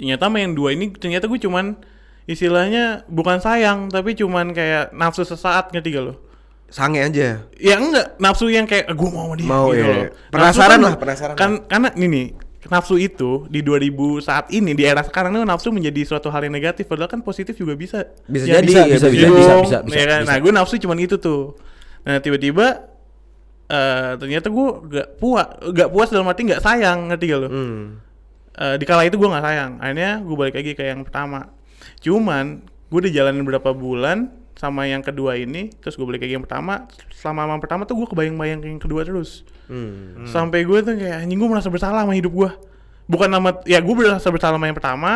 [0.00, 1.76] Ternyata sama yang dua ini ternyata gue cuman
[2.26, 6.14] istilahnya bukan sayang tapi cuman kayak nafsu sesaat ngerti gak lo?
[6.72, 7.44] Sange aja.
[7.60, 9.92] Ya enggak, nafsu yang kayak gue mau sama dia Mau, gitu ya.
[9.92, 10.04] loh.
[10.32, 12.26] Penasaran Nafsu lah, penasaran Kan karena ini nih,
[12.70, 16.54] nafsu itu di 2000 saat ini di era sekarang itu nafsu menjadi suatu hal yang
[16.54, 18.06] negatif padahal kan positif juga bisa.
[18.30, 20.20] Bisa Ya, jadi, bisa, ya, bisa, bisa bisa, bisa, bisa, bisa, ya kan?
[20.22, 20.30] bisa.
[20.30, 21.58] Nah, gue nafsu cuman itu tuh.
[22.06, 22.92] Nah, tiba-tiba
[23.72, 27.48] eh ternyata gue gak puas, gak puas dalam arti gak sayang, ngerti gak lo?
[27.48, 28.02] Hmm.
[28.52, 31.48] Eh, di kala itu gue nggak sayang akhirnya gue balik lagi ke yang pertama
[32.04, 32.60] cuman
[32.92, 34.28] gue udah jalanin berapa bulan
[34.62, 38.06] sama yang kedua ini terus gue balik lagi yang pertama selama yang pertama tuh gue
[38.06, 39.42] kebayang-bayang yang kedua terus.
[39.66, 40.22] Hmm.
[40.22, 42.50] sampai gue tuh kayak anjing gue merasa bersalah sama hidup gue
[43.10, 45.12] bukan nama ya gue merasa bersalah sama yang pertama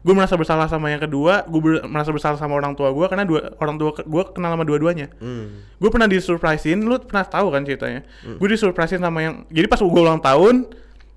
[0.00, 3.22] gue merasa bersalah sama yang kedua gue ber- merasa bersalah sama orang tua gue karena
[3.22, 5.12] dua orang tua gue kenal sama dua-duanya.
[5.20, 5.60] Hmm.
[5.76, 8.02] gue pernah disurprisein lu pernah tahu kan ceritanya?
[8.40, 10.66] Gue disurprisein sama yang jadi pas gue ulang tahun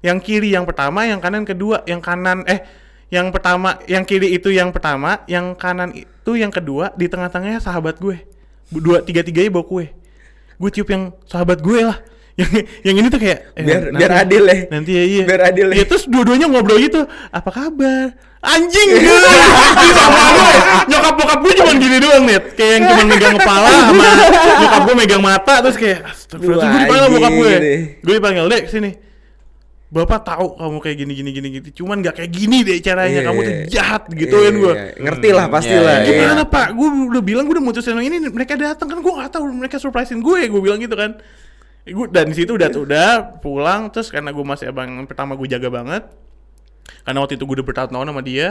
[0.04, 2.60] yang kiri yang pertama yang kanan kedua yang kanan eh
[3.14, 8.02] yang pertama yang kiri itu yang pertama yang kanan itu yang kedua di tengah-tengahnya sahabat
[8.02, 8.18] gue.
[8.74, 9.86] Dua tiga tiganya bawa kue.
[10.58, 12.02] Gue cium yang sahabat gue lah.
[12.34, 14.58] Yang yang ini tuh kayak eh, Biar- biar adil ya.
[14.74, 15.22] nanti ya iya.
[15.30, 15.76] Biar adil ya.
[15.78, 17.06] ya terus dua-duanya ngobrol gitu.
[17.30, 18.18] Apa kabar?
[18.42, 19.18] Anjing gue
[20.90, 24.06] nyokap bokap gue cuma gini doang nih kayak yang cuma megang kepala sama
[24.66, 27.54] nyokap gue megang mata terus kayak astagfirullah gue dipanggil bokap gue.
[28.02, 28.90] Gue dipanggil dek sini
[29.94, 33.28] bapak tahu kamu kayak gini gini gini gitu cuman nggak kayak gini deh caranya Iya,
[33.30, 33.66] kamu tuh iya.
[33.70, 34.86] jahat gituin Iya, gue iya.
[34.98, 35.96] Ngerti lah pasti Iya, lah.
[35.96, 36.18] iya, iya.
[36.26, 39.30] gimana pak gue udah bilang gue udah mutusin yang ini mereka datang kan gue nggak
[39.30, 41.22] tahu mereka surprisein gue gue bilang gitu kan
[41.84, 45.46] gue dan di situ udah udah pulang terus karena gue masih abang yang pertama gue
[45.46, 46.04] jaga banget
[47.04, 48.48] karena waktu itu gue udah bertahun-tahun sama dia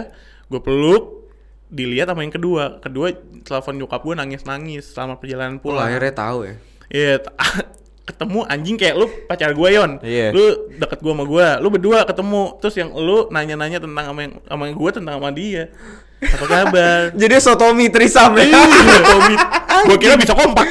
[0.47, 1.27] gue peluk
[1.67, 6.13] dilihat sama yang kedua kedua telepon nyokap gue nangis nangis selama perjalanan Oh, pulang akhirnya
[6.13, 6.55] tahu ya.
[6.87, 7.33] Iya, t-
[8.03, 9.91] ketemu anjing kayak lu pacar gue Yon.
[10.03, 10.35] Iya.
[10.35, 14.35] Lu deket gue sama gue, lu berdua ketemu, terus yang lu nanya-nanya tentang sama yang
[14.43, 15.71] sama gue tentang sama dia.
[16.23, 17.01] Apa kabar?
[17.21, 18.47] Jadi sotomi trisam ya.
[18.47, 18.63] Iya,
[19.03, 19.35] Tommy.
[19.91, 20.71] Gue kira bisa kompak.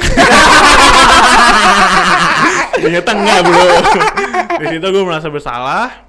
[2.80, 3.68] Ternyata enggak bro.
[4.56, 6.08] Di situ gue merasa bersalah.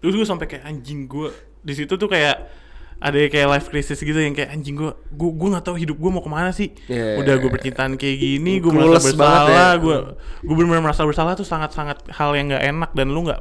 [0.00, 1.28] Terus gue sampai kayak anjing gue.
[1.60, 2.48] Di situ tuh kayak
[2.96, 6.10] ada kayak life crisis gitu yang kayak anjing gue, gue gue nggak tahu hidup gue
[6.10, 6.72] mau ke mana sih.
[6.88, 7.20] Iya.
[7.20, 9.68] Udah gue percintaan kayak gini, gue merasa banget bersalah, ya.
[9.76, 9.96] gue
[10.42, 13.40] gue benar-benar merasa bersalah tuh sangat-sangat hal yang nggak enak dan lu nggak,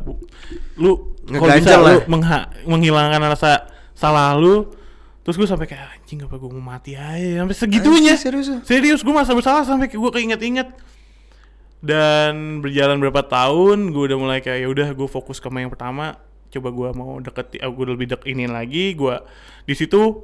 [0.76, 1.98] lu kalau bisa Ngeganjal lu lah.
[2.06, 3.52] mengha- menghilangkan rasa
[3.96, 4.70] salah lu
[5.24, 9.00] terus gue sampai kayak anjing apa gue mau mati aja sampai segitunya Anjing, serius serius
[9.02, 10.70] gue merasa bersalah sampai gue keinget-inget
[11.82, 16.18] dan berjalan berapa tahun gue udah mulai kayak ya udah gue fokus ke yang pertama
[16.56, 19.16] coba gue mau deket uh, gue lebih dek ini lagi gue
[19.68, 20.24] di situ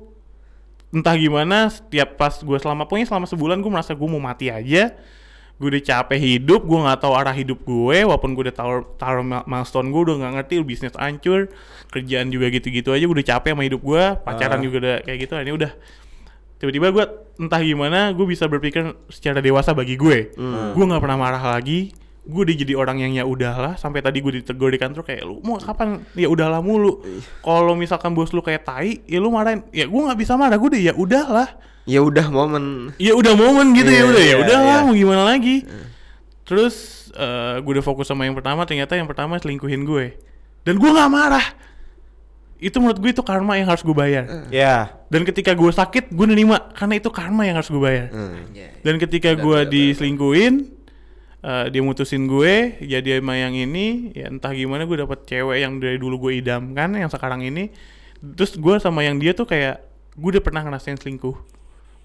[0.91, 4.91] entah gimana setiap pas gue selama pokoknya selama sebulan gue merasa gue mau mati aja.
[5.61, 9.21] Gue udah capek hidup gue nggak tahu arah hidup gue walaupun gue udah taruh taruh
[9.21, 11.53] mil- milestone gue udah nggak ngerti bisnis hancur
[11.93, 15.34] kerjaan juga gitu-gitu aja gue udah capek sama hidup gue pacaran juga udah kayak gitu
[15.38, 15.71] ini udah.
[16.57, 17.05] Tiba-tiba gue
[17.39, 20.34] entah gimana gue bisa berpikir secara dewasa bagi gue.
[20.73, 24.41] Gue nggak pernah marah lagi gue udah jadi orang yang ya udahlah sampai tadi gue
[24.41, 26.05] ditegur di kantor kayak lu mau kapan?
[26.13, 27.01] Ya udahlah mulu.
[27.41, 29.65] Kalau misalkan bos lu kayak tai ya lu marahin.
[29.74, 31.49] Ya gue nggak bisa marah gue udah ya udahlah.
[31.89, 32.93] Ya udah momen.
[33.01, 34.86] ya udah momen gitu ya Iya, udah ya iya, udahlah iya.
[34.86, 35.65] mau gimana lagi?
[36.45, 40.13] Terus eh, gue udah fokus sama yang pertama ternyata yang pertama selingkuhin gue.
[40.61, 41.57] Dan gue nggak marah.
[42.61, 44.45] Itu menurut gue itu karma yang harus gue bayar.
[44.53, 44.93] Ya.
[45.09, 48.13] dan ketika gue sakit gue nerima karena itu karma yang harus gue bayar.
[48.13, 48.45] Hmm.
[48.86, 50.69] dan ketika gue diselingkuhin
[51.41, 55.77] eh, dia mutusin gue jadi sama yang ini ya entah gimana gue dapet cewek yang
[55.81, 57.73] dari dulu gue idamkan yang sekarang ini.
[58.21, 59.81] Terus gue sama yang dia tuh kayak
[60.13, 61.35] gue udah pernah ngerasain selingkuh.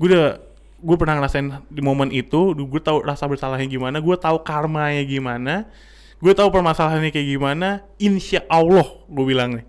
[0.00, 0.40] Gue udah
[0.76, 5.54] gue pernah ngerasain di momen itu gue tahu rasa bersalahnya gimana gue tahu karmanya gimana
[6.20, 9.66] gue tahu permasalahannya kayak gimana insya Allah gue bilang nih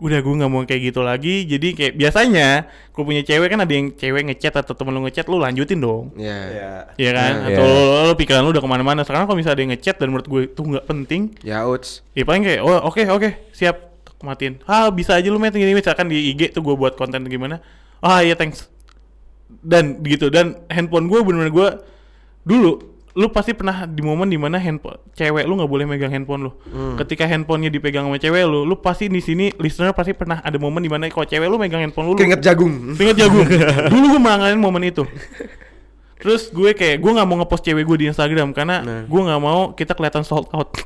[0.00, 2.48] udah gue nggak mau kayak gitu lagi jadi kayak biasanya
[2.90, 6.10] gue punya cewek kan ada yang cewek ngechat atau temen lu ngechat lu lanjutin dong
[6.16, 6.88] Ya.
[6.96, 7.32] Iya kan?
[7.36, 7.84] Nah, Atau iya.
[8.02, 9.04] lo, lo pikiran lu udah ke mana-mana.
[9.04, 12.00] Sekarang kalau misalnya ada yang ngechat dan menurut gue itu nggak penting, Ya outs.
[12.12, 13.76] ya paling kayak, oh oke oke siap
[14.20, 14.60] matiin.
[14.64, 17.60] Ah bisa aja lu met gini misalkan di IG tuh gue buat konten gimana.
[18.00, 18.68] Ah iya thanks.
[19.50, 21.68] Dan gitu dan handphone gue bener-bener gue
[22.42, 26.46] dulu lu pasti pernah di momen di mana handphone cewek lu nggak boleh megang handphone
[26.46, 26.52] lu.
[26.96, 30.78] Ketika handphonenya dipegang sama cewek lu, lu pasti di sini listener pasti pernah ada momen
[30.78, 32.94] di mana kalau cewek lu megang handphone lu, Keringet jagung.
[32.94, 33.46] Ingat jagung.
[33.92, 35.02] Dulu gue mengalami momen itu.
[36.14, 39.02] Terus gue kayak gue nggak mau ngepost cewek gue di Instagram karena Nah.
[39.08, 40.70] gue nggak mau kita kelihatan sold out.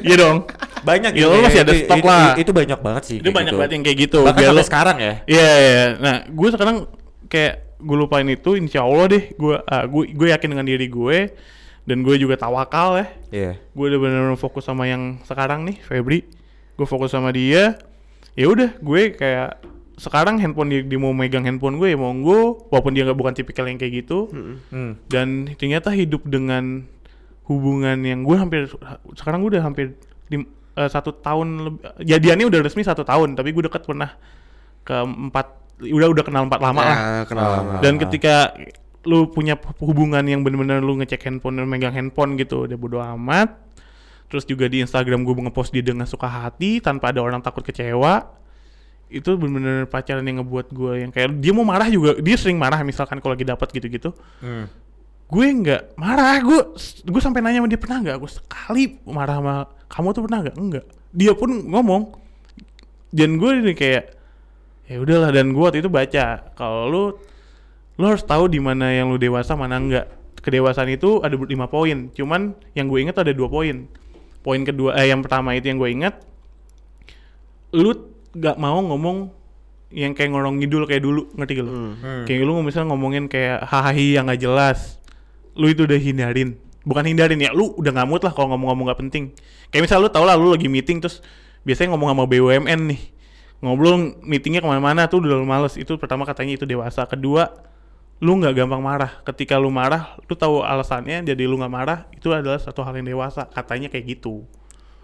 [0.00, 0.48] Iya dong.
[0.80, 2.32] Banyak Ya, lu masih ada itu- stok itu- lah.
[2.32, 3.16] Itu banyak banget sih.
[3.20, 3.58] Itu banyak gitu.
[3.60, 4.18] banget yang kayak gitu.
[4.24, 5.14] Bahkan Biar sampai lu- sekarang ya.
[5.28, 5.84] Iya, iya.
[6.00, 6.76] Nah, gue sekarang
[7.28, 8.50] kayak gue lupain itu.
[8.56, 11.18] Insya Allah deh, gue ah, gue gue yakin dengan diri gue
[11.88, 13.06] dan gue juga tawakal ya.
[13.30, 13.52] Iya.
[13.72, 16.28] Gue udah bener-bener fokus sama yang sekarang nih, Febri.
[16.76, 17.80] Gue fokus sama dia.
[18.36, 19.64] Ya udah, gue kayak
[19.96, 23.64] sekarang handphone dia, dia mau megang handphone gue ya monggo, walaupun dia nggak bukan tipikal
[23.64, 24.28] yang kayak gitu.
[24.68, 24.94] Hmm.
[25.08, 26.86] Dan ternyata hidup dengan
[27.44, 28.68] hubungan yang gue hampir
[29.16, 29.96] sekarang gue udah hampir
[30.28, 34.12] lim- eh, satu tahun lebih jadiannya udah resmi satu tahun tapi gue deket pernah
[34.84, 35.46] ke empat
[35.80, 37.54] udah udah kenal empat lama lah Ya, kenal Ah.
[37.56, 37.72] lama.
[37.80, 38.52] dan ketika
[39.08, 43.56] lu punya hubungan yang bener-bener lu ngecek handphone dan megang handphone gitu udah bodo amat.
[44.28, 48.28] Terus juga di Instagram gue ngepost dia dengan suka hati tanpa ada orang takut kecewa.
[49.08, 52.84] Itu bener-bener pacaran yang ngebuat gue yang kayak dia mau marah juga dia sering marah
[52.84, 54.12] misalkan kalau lagi dapat gitu-gitu.
[54.44, 54.68] Hmm.
[55.28, 56.72] gue nggak marah gue
[57.04, 58.16] gue sampai nanya sama dia pernah nggak?
[58.20, 59.54] Gue sekali marah sama
[59.88, 60.56] kamu tuh pernah nggak?
[60.60, 62.12] Enggak dia pun ngomong.
[63.08, 64.04] Dan gue ini kayak
[64.88, 65.32] ya udahlah.
[65.32, 67.04] Dan gue waktu itu baca kalau lu
[67.98, 70.06] lu harus tahu di mana yang lu dewasa mana enggak.
[70.38, 72.14] Kedewasaan itu ada lima poin.
[72.14, 73.90] Cuman yang gue inget ada dua poin.
[74.40, 76.14] Poin kedua eh yang pertama itu yang gue inget
[77.74, 77.92] lu
[78.32, 79.28] nggak mau ngomong
[79.92, 81.26] yang kayak ngorong ngidul kayak dulu.
[81.34, 81.72] Ngerti gak lu?
[81.74, 82.24] Hmm.
[82.24, 85.02] kayak lu misalnya ngomongin kayak hahaha yang nggak jelas
[85.58, 86.54] lu itu udah hindarin.
[86.86, 89.34] Bukan hindarin ya lu udah ngamut lah kalau ngomong-ngomong nggak penting.
[89.74, 91.20] Kayak misal lu tau lah lu lagi meeting terus
[91.66, 93.00] biasanya ngomong sama BUMN nih.
[93.58, 97.02] Ngobrol meetingnya ke mana-mana tuh udah lu males itu pertama katanya itu dewasa.
[97.10, 97.50] Kedua
[98.18, 99.22] lu nggak gampang marah.
[99.22, 103.06] Ketika lu marah lu tahu alasannya jadi lu nggak marah itu adalah satu hal yang
[103.14, 103.46] dewasa.
[103.46, 104.42] Katanya kayak gitu.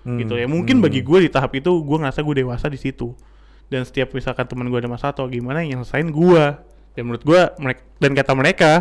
[0.05, 0.21] Hmm.
[0.21, 0.45] gitu ya.
[0.45, 3.17] Mungkin bagi gue di tahap itu gue ngerasa gue dewasa di situ.
[3.73, 6.45] Dan setiap misalkan teman gue ada masalah atau gimana yang nyelesain gue
[6.95, 8.73] dan menurut gue mereka dan kata mereka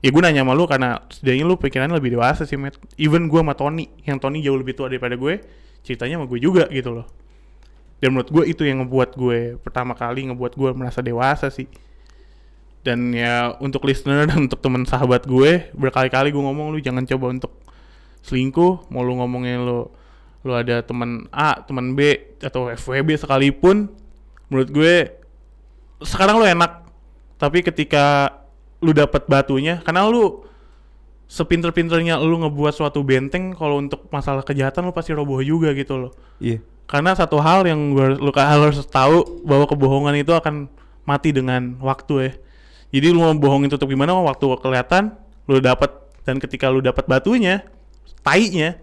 [0.00, 2.78] ya gue nanya sama lu karena setidaknya lu pikirannya lebih dewasa sih Matt.
[3.00, 5.40] Even gue sama Tony yang Tony jauh lebih tua daripada gue
[5.84, 7.06] ceritanya sama gue juga gitu loh.
[7.98, 11.66] Dan menurut gue itu yang ngebuat gue pertama kali ngebuat gue merasa dewasa sih
[12.84, 17.32] dan ya untuk listener dan untuk teman sahabat gue berkali-kali gue ngomong lu jangan coba
[17.32, 17.52] untuk
[18.20, 18.92] selingkuh.
[18.92, 19.88] Mau lu ngomongin lu
[20.44, 23.88] lu ada teman A teman B atau FWB sekalipun
[24.52, 24.94] menurut gue
[26.04, 26.84] sekarang lu enak.
[27.40, 28.36] Tapi ketika
[28.84, 30.44] lu dapat batunya karena lu
[31.24, 36.12] sepinter-pinternya lu ngebuat suatu benteng kalau untuk masalah kejahatan lu pasti roboh juga gitu loh.
[36.36, 36.60] Iya.
[36.84, 40.68] karena satu hal yang gue lu harus tahu bahwa kebohongan itu akan
[41.08, 42.32] mati dengan waktu ya
[42.90, 45.14] jadi lu mau bohongin tutup gimana waktu kelihatan
[45.46, 45.92] lu dapat
[46.24, 47.64] dan ketika lu dapat batunya
[48.24, 48.80] tainya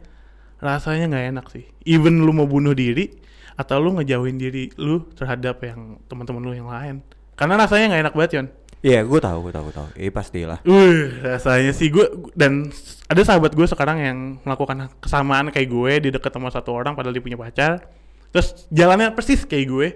[0.62, 3.10] rasanya nggak enak sih even lu mau bunuh diri
[3.58, 7.02] atau lu ngejauhin diri lu terhadap yang teman-teman lu yang lain
[7.34, 8.48] karena rasanya nggak enak banget Yon
[8.82, 9.88] Iya, gue tahu, gue tahu, gue tahu.
[9.94, 10.58] Eh pastilah.
[10.66, 12.02] Wih, rasanya sih gue
[12.34, 12.74] dan
[13.06, 17.14] ada sahabat gue sekarang yang melakukan kesamaan kayak gue di dekat sama satu orang padahal
[17.14, 17.86] dia punya pacar.
[18.34, 19.88] Terus jalannya persis kayak gue.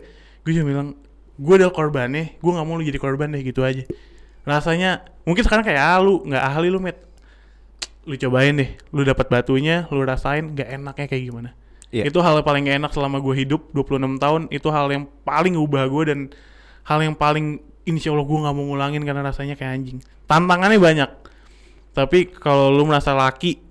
[0.45, 0.93] Gue juga bilang,
[1.35, 3.83] gue adalah korbannya, gue nggak mau lu jadi korban deh gitu aja.
[4.47, 6.97] Rasanya mungkin sekarang kayak ah, lu nggak ahli lu met.
[8.05, 11.49] Lu cobain deh, lu dapat batunya, lu rasain nggak enaknya kayak gimana.
[11.95, 12.11] Iya.
[12.11, 14.41] Itu hal yang paling gak enak selama gue hidup 26 tahun.
[14.51, 16.19] Itu hal yang paling ubah gue dan
[16.83, 19.97] hal yang paling insya Allah gue nggak mau ngulangin karena rasanya kayak anjing.
[20.27, 21.09] Tantangannya banyak.
[21.95, 23.63] Tapi kalau lu merasa laki,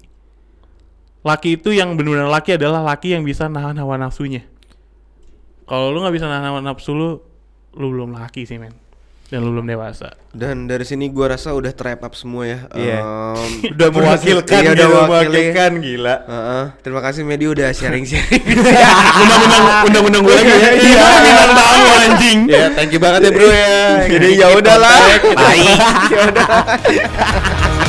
[1.20, 4.48] laki itu yang benar-benar laki adalah laki yang bisa nahan hawa nafsunya.
[5.68, 7.20] Kalau lu nggak bisa nahan hawa nafsu lu,
[7.74, 8.72] lu belum laki sih men.
[9.24, 10.14] dan lu belum dewasa.
[10.30, 12.58] Dan dari sini gua rasa udah trap up semua ya.
[12.70, 12.98] Iya.
[13.00, 15.08] Em, udah mewakilkan Iya, udah mewakili.
[15.10, 16.64] mewakilkan gila Heeh.
[16.80, 18.44] terima kasih Medi udah sharing-sharing.
[19.24, 20.70] Undang-undang undang-undang gue lagi ya.
[20.76, 22.38] Iya, bintang tamu anjing.
[22.46, 24.98] ya thank you banget ya bro ya Jadi ya udahlah.
[25.34, 25.78] baik